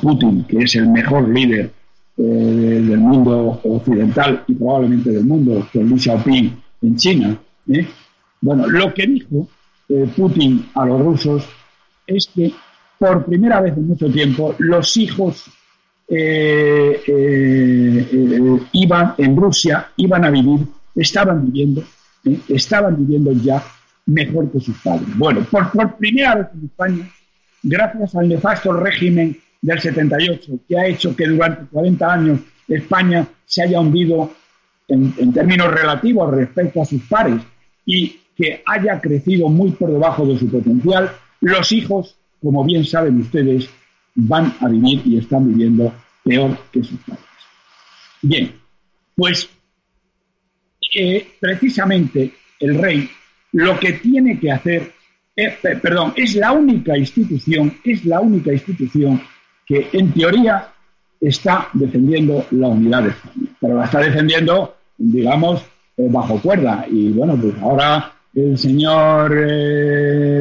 Putin, 0.00 0.44
que 0.44 0.58
es 0.60 0.76
el 0.76 0.88
mejor 0.88 1.28
líder 1.28 1.70
del 2.16 2.98
mundo 2.98 3.60
occidental 3.62 4.42
y 4.46 4.54
probablemente 4.54 5.10
del 5.10 5.26
mundo, 5.26 5.68
con 5.70 5.90
Xi 5.90 5.98
Xiaoping 5.98 6.62
en 6.82 6.96
China, 6.96 7.38
bueno, 8.40 8.66
lo 8.66 8.94
que 8.94 9.06
dijo 9.06 9.46
Putin 10.16 10.70
a 10.74 10.86
los 10.86 11.02
rusos 11.02 11.48
es 12.06 12.30
que 12.34 12.50
por 12.98 13.26
primera 13.26 13.60
vez 13.60 13.76
en 13.76 13.88
mucho 13.88 14.10
tiempo, 14.10 14.54
los 14.58 14.96
hijos 14.96 15.44
eh, 16.08 17.02
eh, 17.06 18.58
iban 18.72 19.14
en 19.18 19.36
Rusia, 19.36 19.90
iban 19.96 20.24
a 20.24 20.30
vivir, 20.30 20.66
estaban 20.94 21.44
viviendo 21.46 21.84
¿eh? 22.24 22.38
estaban 22.48 22.96
viviendo 22.96 23.32
ya 23.32 23.62
mejor 24.06 24.50
que 24.50 24.60
sus 24.60 24.78
padres. 24.78 25.08
Bueno, 25.16 25.46
por, 25.50 25.70
por 25.70 25.96
primera 25.96 26.34
vez 26.34 26.46
en 26.54 26.64
España, 26.64 27.10
gracias 27.62 28.14
al 28.14 28.28
nefasto 28.28 28.72
régimen 28.72 29.36
del 29.60 29.80
78, 29.80 30.52
que 30.68 30.78
ha 30.78 30.86
hecho 30.86 31.14
que 31.14 31.26
durante 31.26 31.66
40 31.66 32.12
años 32.12 32.40
España 32.68 33.26
se 33.44 33.62
haya 33.62 33.80
hundido 33.80 34.30
en, 34.88 35.32
términos 35.32 35.70
relativos 35.72 36.34
respecto 36.34 36.82
a 36.82 36.84
sus 36.84 37.02
pares 37.02 37.42
y 37.84 38.20
que 38.36 38.62
haya 38.66 39.00
crecido 39.00 39.48
muy 39.48 39.72
por 39.72 39.90
debajo 39.90 40.24
de 40.26 40.38
su 40.38 40.48
potencial, 40.50 41.10
los 41.40 41.72
hijos, 41.72 42.16
como 42.42 42.64
bien 42.64 42.84
saben 42.84 43.20
ustedes, 43.20 43.68
van 44.14 44.54
a 44.60 44.68
vivir 44.68 45.02
y 45.04 45.18
están 45.18 45.48
viviendo 45.48 45.92
peor 46.24 46.58
que 46.72 46.82
sus 46.82 46.98
padres. 47.00 47.24
Bien, 48.22 48.52
pues 49.14 49.48
eh, 50.94 51.26
precisamente 51.40 52.32
el 52.60 52.78
rey 52.78 53.08
lo 53.52 53.78
que 53.78 53.94
tiene 53.94 54.38
que 54.38 54.50
hacer, 54.50 54.92
eh, 55.34 55.56
perdón, 55.80 56.12
es 56.16 56.34
la 56.34 56.52
única 56.52 56.96
institución, 56.96 57.78
es 57.84 58.04
la 58.04 58.20
única 58.20 58.52
institución 58.52 59.20
que 59.66 59.88
en 59.92 60.12
teoría 60.12 60.68
está 61.20 61.68
defendiendo 61.72 62.46
la 62.52 62.68
unidad 62.68 63.02
de 63.04 63.08
España, 63.10 63.46
pero 63.60 63.76
la 63.76 63.84
está 63.84 64.00
defendiendo, 64.00 64.76
digamos, 64.96 65.62
eh, 65.96 66.08
bajo 66.10 66.40
cuerda. 66.40 66.86
Y 66.90 67.10
bueno, 67.10 67.38
pues 67.40 67.54
ahora 67.60 68.12
el 68.34 68.56
señor 68.58 69.30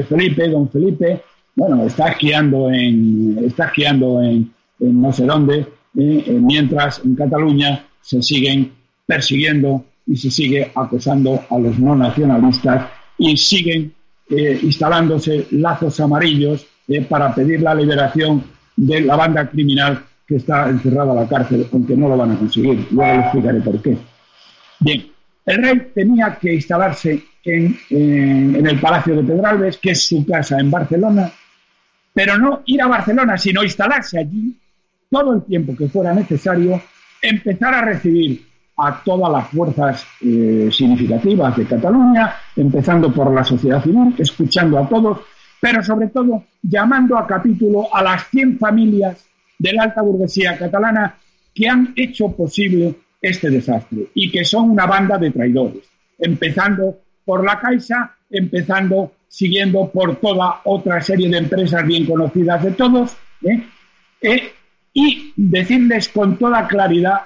Felipe, 0.07 0.49
don 0.49 0.69
Felipe, 0.69 1.21
bueno, 1.57 1.83
está 1.83 2.09
esquiando 2.09 2.71
en, 2.71 3.39
está 3.43 3.65
esquiando 3.65 4.21
en, 4.21 4.53
en 4.79 5.01
no 5.01 5.11
sé 5.11 5.25
dónde, 5.25 5.65
mientras 5.93 7.01
en 7.03 7.15
Cataluña 7.15 7.83
se 7.99 8.21
siguen 8.21 8.71
persiguiendo 9.07 9.83
y 10.05 10.15
se 10.15 10.29
sigue 10.29 10.71
acosando 10.75 11.43
a 11.49 11.57
los 11.57 11.79
no 11.79 11.95
nacionalistas 11.95 12.87
y 13.17 13.35
siguen 13.35 13.91
eh, 14.29 14.59
instalándose 14.61 15.47
lazos 15.51 15.99
amarillos 15.99 16.65
eh, 16.87 17.01
para 17.01 17.33
pedir 17.33 17.61
la 17.61 17.73
liberación 17.73 18.43
de 18.75 19.01
la 19.01 19.15
banda 19.15 19.49
criminal 19.49 20.03
que 20.27 20.35
está 20.35 20.69
encerrada 20.69 21.13
en 21.13 21.19
la 21.19 21.27
cárcel, 21.27 21.67
aunque 21.73 21.97
no 21.97 22.07
lo 22.07 22.17
van 22.17 22.33
a 22.33 22.37
conseguir. 22.37 22.85
Luego 22.91 23.21
explicaré 23.21 23.61
por 23.61 23.81
qué. 23.81 23.97
Bien, 24.79 25.07
el 25.45 25.63
rey 25.63 25.91
tenía 25.95 26.37
que 26.39 26.53
instalarse 26.53 27.23
en, 27.43 27.75
en 27.89 28.67
el 28.67 28.79
Palacio 28.79 29.15
de 29.15 29.23
Pedralbes, 29.23 29.77
que 29.77 29.91
es 29.91 30.05
su 30.05 30.25
casa 30.25 30.59
en 30.59 30.69
Barcelona, 30.69 31.31
pero 32.17 32.35
no 32.35 32.63
ir 32.65 32.81
a 32.81 32.87
Barcelona, 32.87 33.37
sino 33.37 33.61
instalarse 33.61 34.17
allí 34.17 34.57
todo 35.07 35.35
el 35.35 35.43
tiempo 35.43 35.75
que 35.77 35.87
fuera 35.87 36.15
necesario, 36.15 36.81
empezar 37.21 37.75
a 37.75 37.85
recibir 37.85 38.43
a 38.75 39.03
todas 39.03 39.31
las 39.31 39.47
fuerzas 39.49 40.03
eh, 40.21 40.67
significativas 40.71 41.55
de 41.55 41.67
Cataluña, 41.67 42.33
empezando 42.55 43.13
por 43.13 43.31
la 43.31 43.43
sociedad 43.43 43.83
civil, 43.83 44.15
escuchando 44.17 44.79
a 44.79 44.89
todos, 44.89 45.19
pero 45.61 45.83
sobre 45.83 46.07
todo 46.07 46.43
llamando 46.63 47.19
a 47.19 47.27
capítulo 47.27 47.93
a 47.93 48.01
las 48.01 48.27
100 48.31 48.57
familias 48.57 49.23
de 49.59 49.73
la 49.73 49.83
alta 49.83 50.01
burguesía 50.01 50.57
catalana 50.57 51.17
que 51.53 51.69
han 51.69 51.93
hecho 51.95 52.35
posible 52.35 52.95
este 53.21 53.51
desastre 53.51 54.07
y 54.15 54.31
que 54.31 54.43
son 54.43 54.71
una 54.71 54.87
banda 54.87 55.19
de 55.19 55.29
traidores, 55.29 55.83
empezando 56.17 56.97
por 57.23 57.45
la 57.45 57.59
Caixa, 57.59 58.16
empezando 58.29 59.13
siguiendo 59.27 59.89
por 59.89 60.17
toda 60.17 60.61
otra 60.65 61.01
serie 61.01 61.29
de 61.29 61.37
empresas 61.37 61.85
bien 61.85 62.05
conocidas 62.05 62.63
de 62.63 62.71
todos, 62.71 63.15
¿eh? 63.43 63.63
Eh, 64.21 64.51
y 64.93 65.33
decirles 65.35 66.09
con 66.09 66.37
toda 66.37 66.67
claridad 66.67 67.21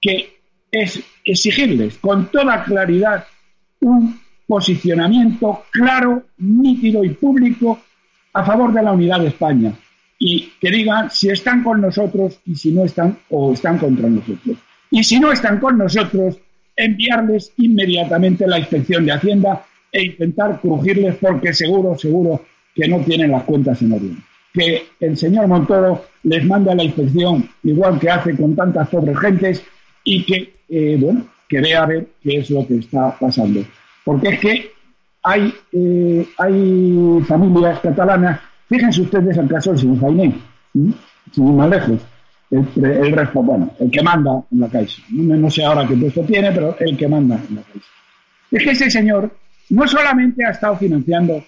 que 0.00 0.36
es 0.70 1.02
exigirles 1.24 1.98
con 1.98 2.30
toda 2.30 2.62
claridad 2.62 3.24
un 3.80 4.20
posicionamiento 4.46 5.64
claro, 5.70 6.22
nítido 6.38 7.04
y 7.04 7.10
público 7.10 7.80
a 8.32 8.44
favor 8.44 8.72
de 8.72 8.82
la 8.82 8.92
unidad 8.92 9.20
de 9.20 9.28
España 9.28 9.72
y 10.18 10.52
que 10.60 10.70
digan 10.70 11.10
si 11.10 11.30
están 11.30 11.62
con 11.62 11.80
nosotros 11.80 12.38
y 12.46 12.54
si 12.54 12.72
no 12.72 12.84
están 12.84 13.18
o 13.30 13.52
están 13.52 13.78
contra 13.78 14.08
nosotros. 14.08 14.56
Y 14.90 15.02
si 15.02 15.18
no 15.18 15.32
están 15.32 15.58
con 15.58 15.76
nosotros, 15.76 16.38
enviarles 16.76 17.52
inmediatamente 17.56 18.46
la 18.46 18.58
inspección 18.58 19.04
de 19.04 19.12
Hacienda 19.12 19.64
e 19.96 20.04
intentar 20.04 20.60
crujirles 20.60 21.16
porque 21.16 21.54
seguro, 21.54 21.96
seguro 21.96 22.42
que 22.74 22.86
no 22.86 23.00
tienen 23.00 23.30
las 23.30 23.44
cuentas 23.44 23.80
en 23.80 23.92
orden. 23.92 24.18
Que 24.52 24.82
el 25.00 25.16
señor 25.16 25.48
Montoro 25.48 26.04
les 26.24 26.44
manda 26.44 26.74
la 26.74 26.84
inspección 26.84 27.48
igual 27.62 27.98
que 27.98 28.10
hace 28.10 28.36
con 28.36 28.54
tantas 28.54 28.88
pobres 28.88 29.18
gentes 29.18 29.64
y 30.04 30.22
que, 30.24 30.52
eh, 30.68 30.98
bueno, 31.00 31.26
que 31.48 31.60
vea 31.62 31.82
a 31.82 31.86
ver 31.86 32.08
qué 32.22 32.38
es 32.38 32.50
lo 32.50 32.66
que 32.66 32.76
está 32.76 33.16
pasando. 33.18 33.60
Porque 34.04 34.28
es 34.28 34.40
que 34.40 34.70
hay, 35.22 35.54
eh, 35.72 36.26
hay 36.36 37.20
familias 37.26 37.80
catalanas, 37.80 38.40
fíjense 38.68 39.00
ustedes 39.00 39.36
el 39.38 39.48
caso 39.48 39.70
del 39.70 39.78
señor 39.78 40.00
Jainé, 40.00 40.34
sin 41.32 41.56
más 41.56 41.70
lejos, 41.70 42.00
el, 42.50 42.84
el, 42.84 43.28
bueno, 43.32 43.72
el 43.80 43.90
que 43.90 44.02
manda 44.02 44.44
en 44.52 44.60
la 44.60 44.68
Caixa. 44.68 45.02
No, 45.08 45.36
no, 45.36 45.50
sé 45.50 45.64
ahora 45.64 45.86
qué 45.88 45.96
puesto 45.96 46.20
tiene, 46.22 46.52
pero 46.52 46.76
el 46.78 46.96
que 46.96 47.08
manda 47.08 47.40
en 47.48 47.56
la 47.56 47.62
Caixa. 47.62 47.88
Es 48.52 48.62
que 48.62 48.70
ese 48.70 48.90
señor 48.90 49.30
no 49.70 49.86
solamente 49.86 50.44
ha 50.44 50.50
estado 50.50 50.76
financiando 50.76 51.44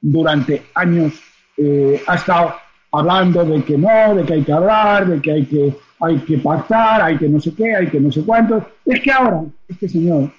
durante 0.00 0.66
años, 0.74 1.14
eh, 1.56 2.02
ha 2.06 2.14
estado 2.14 2.54
hablando 2.92 3.44
de 3.44 3.62
que 3.64 3.78
no, 3.78 4.14
de 4.14 4.24
que 4.24 4.34
hay 4.34 4.42
que 4.42 4.52
hablar, 4.52 5.06
de 5.06 5.20
que 5.20 5.32
hay 5.32 5.46
que 5.46 5.74
hay 6.00 6.18
que 6.18 6.38
pactar, 6.38 7.02
hay 7.02 7.16
que 7.16 7.28
no 7.28 7.40
sé 7.40 7.54
qué, 7.54 7.74
hay 7.74 7.88
que 7.88 8.00
no 8.00 8.10
sé 8.10 8.22
cuánto. 8.22 8.66
Es 8.84 9.00
que 9.00 9.10
ahora, 9.10 9.42
este 9.68 9.88
señor, 9.88 10.30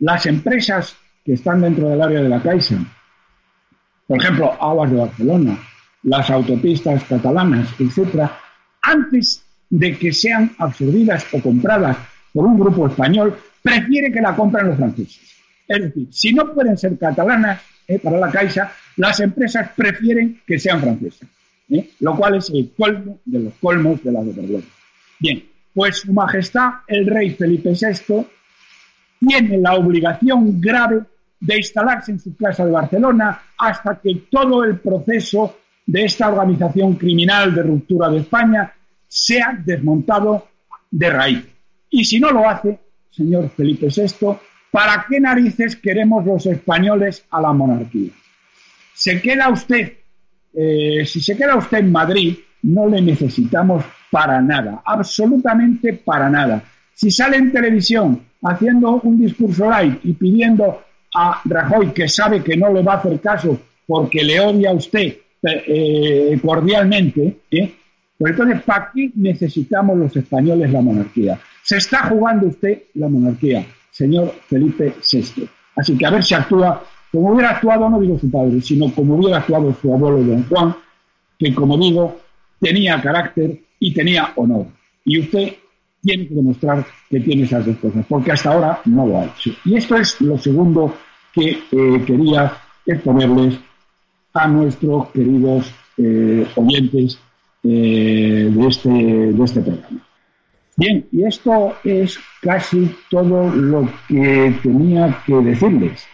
las 0.00 0.26
empresas 0.26 0.96
que 1.24 1.34
están 1.34 1.60
dentro 1.60 1.88
del 1.88 2.02
área 2.02 2.22
de 2.22 2.28
la 2.28 2.42
Caixa, 2.42 2.76
por 4.06 4.20
ejemplo, 4.20 4.52
Aguas 4.60 4.90
de 4.90 4.96
Barcelona, 4.96 5.58
las 6.02 6.30
autopistas 6.30 7.04
catalanas, 7.04 7.68
etcétera, 7.78 8.36
antes 8.82 9.44
de 9.68 9.96
que 9.96 10.12
sean 10.12 10.50
absorbidas 10.58 11.26
o 11.32 11.40
compradas 11.40 11.96
por 12.32 12.46
un 12.46 12.58
grupo 12.58 12.88
español, 12.88 13.36
prefiere 13.62 14.10
que 14.10 14.20
la 14.20 14.34
compren 14.34 14.68
los 14.68 14.76
franceses. 14.76 15.39
Es 15.70 15.82
decir, 15.82 16.08
si 16.10 16.32
no 16.32 16.52
pueden 16.52 16.76
ser 16.76 16.98
catalanas 16.98 17.62
eh, 17.86 17.98
para 18.00 18.18
la 18.18 18.30
Caixa, 18.30 18.72
las 18.96 19.20
empresas 19.20 19.70
prefieren 19.76 20.40
que 20.44 20.58
sean 20.58 20.80
francesas. 20.80 21.28
¿eh? 21.70 21.90
lo 22.00 22.16
cual 22.16 22.36
es 22.36 22.50
el 22.50 22.72
colmo 22.76 23.20
de 23.24 23.38
los 23.38 23.54
colmos 23.54 24.02
de 24.02 24.12
la 24.12 24.20
vergüenza. 24.20 24.68
Bien, 25.18 25.44
pues 25.72 25.98
Su 25.98 26.12
Majestad 26.12 26.70
el 26.88 27.06
Rey 27.06 27.30
Felipe 27.30 27.70
VI 27.70 28.26
tiene 29.20 29.58
la 29.58 29.74
obligación 29.74 30.60
grave 30.60 31.02
de 31.38 31.56
instalarse 31.56 32.12
en 32.12 32.18
su 32.18 32.36
casa 32.36 32.66
de 32.66 32.72
Barcelona 32.72 33.40
hasta 33.56 34.00
que 34.00 34.26
todo 34.30 34.64
el 34.64 34.80
proceso 34.80 35.56
de 35.86 36.04
esta 36.04 36.28
organización 36.28 36.94
criminal 36.94 37.54
de 37.54 37.62
ruptura 37.62 38.08
de 38.08 38.18
España 38.18 38.72
sea 39.06 39.58
desmontado 39.64 40.48
de 40.90 41.10
raíz. 41.10 41.44
Y 41.90 42.04
si 42.04 42.18
no 42.18 42.30
lo 42.30 42.48
hace, 42.48 42.78
señor 43.10 43.50
Felipe 43.50 43.86
VI, 43.86 44.36
¿para 44.70 45.06
qué 45.08 45.20
narices 45.20 45.76
queremos 45.76 46.24
los 46.24 46.46
españoles 46.46 47.24
a 47.30 47.40
la 47.40 47.52
monarquía? 47.52 48.10
¿Se 48.94 49.20
queda 49.20 49.48
usted 49.48 50.00
eh, 50.52 51.04
si 51.06 51.20
se 51.20 51.36
queda 51.36 51.56
usted 51.56 51.78
en 51.78 51.92
Madrid, 51.92 52.36
no 52.62 52.88
le 52.88 53.00
necesitamos 53.00 53.84
para 54.10 54.40
nada, 54.40 54.82
absolutamente 54.84 55.94
para 55.94 56.28
nada. 56.28 56.62
Si 56.94 57.10
sale 57.10 57.36
en 57.36 57.52
televisión 57.52 58.20
haciendo 58.42 59.00
un 59.02 59.18
discurso 59.20 59.70
light 59.70 60.00
y 60.04 60.12
pidiendo 60.14 60.82
a 61.14 61.40
Rajoy, 61.44 61.92
que 61.92 62.08
sabe 62.08 62.42
que 62.42 62.56
no 62.56 62.72
le 62.72 62.82
va 62.82 62.94
a 62.94 62.96
hacer 62.96 63.20
caso 63.20 63.58
porque 63.86 64.22
le 64.22 64.40
odia 64.40 64.70
a 64.70 64.74
usted 64.74 65.16
eh, 65.42 66.38
cordialmente, 66.44 67.38
¿eh? 67.50 67.74
pues 68.18 68.32
entonces, 68.32 68.62
¿para 68.62 68.90
qué 68.94 69.10
necesitamos 69.14 69.96
los 69.98 70.14
españoles 70.16 70.70
la 70.70 70.80
monarquía? 70.80 71.38
Se 71.62 71.76
está 71.76 72.08
jugando 72.08 72.48
usted 72.48 72.82
la 72.94 73.08
monarquía, 73.08 73.64
señor 73.90 74.32
Felipe 74.46 74.94
VI. 75.10 75.48
Así 75.76 75.96
que 75.96 76.06
a 76.06 76.10
ver 76.10 76.22
si 76.22 76.34
actúa 76.34 76.82
como 77.12 77.32
hubiera 77.32 77.50
actuado, 77.50 77.90
no 77.90 78.00
digo 78.00 78.18
su 78.18 78.30
padre, 78.30 78.60
sino 78.60 78.92
como 78.94 79.16
hubiera 79.16 79.38
actuado 79.38 79.74
su 79.80 79.92
abuelo 79.92 80.22
don 80.22 80.44
Juan, 80.44 80.76
que 81.38 81.54
como 81.54 81.76
digo, 81.76 82.20
tenía 82.60 83.00
carácter 83.00 83.58
y 83.80 83.92
tenía 83.92 84.32
honor. 84.36 84.66
Y 85.04 85.18
usted 85.18 85.54
tiene 86.02 86.28
que 86.28 86.34
demostrar 86.34 86.86
que 87.08 87.20
tiene 87.20 87.42
esas 87.42 87.66
dos 87.66 87.76
cosas, 87.78 88.04
porque 88.08 88.32
hasta 88.32 88.52
ahora 88.52 88.80
no 88.84 89.06
lo 89.06 89.18
ha 89.18 89.24
hecho. 89.24 89.50
Y 89.64 89.76
esto 89.76 89.96
es 89.96 90.20
lo 90.20 90.38
segundo 90.38 90.94
que 91.32 91.58
eh, 91.70 92.04
quería 92.06 92.56
exponerles 92.86 93.58
a 94.32 94.46
nuestros 94.46 95.08
queridos 95.08 95.72
eh, 95.96 96.46
oyentes 96.54 97.18
eh, 97.64 98.50
de, 98.50 98.66
este, 98.66 98.88
de 98.88 99.44
este 99.44 99.60
programa. 99.60 100.06
Bien, 100.80 101.06
y 101.12 101.24
esto 101.24 101.74
es 101.84 102.18
casi 102.40 102.96
todo 103.10 103.50
lo 103.50 103.86
que 104.08 104.54
tenía 104.62 105.14
que 105.26 105.34
decirles. 105.34 106.06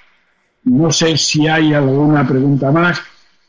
No 0.64 0.90
sé 0.90 1.16
si 1.16 1.46
hay 1.46 1.72
alguna 1.72 2.26
pregunta 2.26 2.72
más 2.72 3.00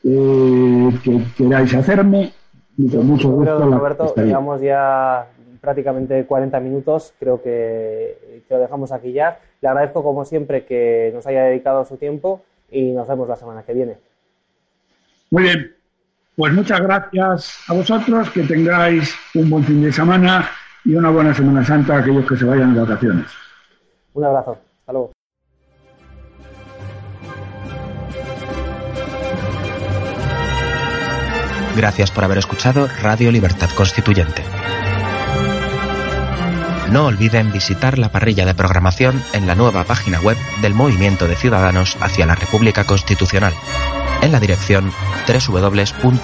eh, 0.04 0.90
que 1.04 1.24
queráis 1.36 1.74
hacerme. 1.74 2.34
mucho 2.78 3.30
gusto. 3.32 3.58
Roberto, 3.58 4.14
llevamos 4.16 4.62
ya 4.62 5.26
prácticamente 5.60 6.24
40 6.24 6.60
minutos, 6.60 7.12
creo 7.20 7.42
que, 7.42 8.44
lo 8.48 8.60
dejamos 8.60 8.92
aquí 8.92 9.12
ya. 9.12 9.40
Le 9.60 9.70
agradezco 9.70 10.04
como 10.04 10.24
siempre 10.24 10.66
que 10.66 11.10
nos 11.16 11.26
haya 11.26 11.46
dedicado 11.46 11.84
su 11.84 11.98
tiempo 11.98 12.44
y 12.70 12.92
nos 12.92 13.08
vemos 13.08 13.28
la 13.28 13.38
semana 13.38 13.64
que 13.64 13.74
viene. 13.74 13.98
Muy 15.32 15.42
bien, 15.42 15.76
pues 16.36 16.54
muchas 16.54 16.80
gracias 16.80 17.58
a 17.68 17.74
vosotros, 17.74 18.30
que 18.30 18.44
tengáis 18.44 19.16
un 19.34 19.50
buen 19.50 19.64
fin 19.64 19.82
de 19.82 19.92
semana 19.92 20.48
y 20.88 20.96
una 20.96 21.10
buena 21.10 21.34
Semana 21.34 21.64
Santa 21.66 21.96
a 21.96 22.00
aquellos 22.00 22.26
que 22.26 22.38
se 22.38 22.46
vayan 22.46 22.74
de 22.74 22.80
vacaciones. 22.80 23.28
Un 24.14 24.24
abrazo, 24.24 24.58
hasta 24.80 24.94
luego. 24.94 25.12
Gracias 31.76 32.10
por 32.10 32.24
haber 32.24 32.38
escuchado 32.38 32.88
Radio 33.04 33.32
Libertad 33.32 33.70
Constituyente. 33.76 34.44
No 36.92 37.08
olviden 37.08 37.52
visitar 37.52 38.00
la 38.00 38.10
parrilla 38.10 38.46
de 38.46 38.56
programación 38.56 39.22
en 39.34 39.46
la 39.46 39.56
nueva 39.56 39.84
página 39.84 40.22
web 40.22 40.38
del 40.62 40.74
Movimiento 40.74 41.28
de 41.28 41.36
Ciudadanos 41.36 41.98
hacia 42.00 42.26
la 42.26 42.36
República 42.36 42.86
Constitucional, 42.86 43.54
en 44.22 44.32
la 44.32 44.40
dirección 44.40 44.90
www.mcrc.es. 45.28 46.24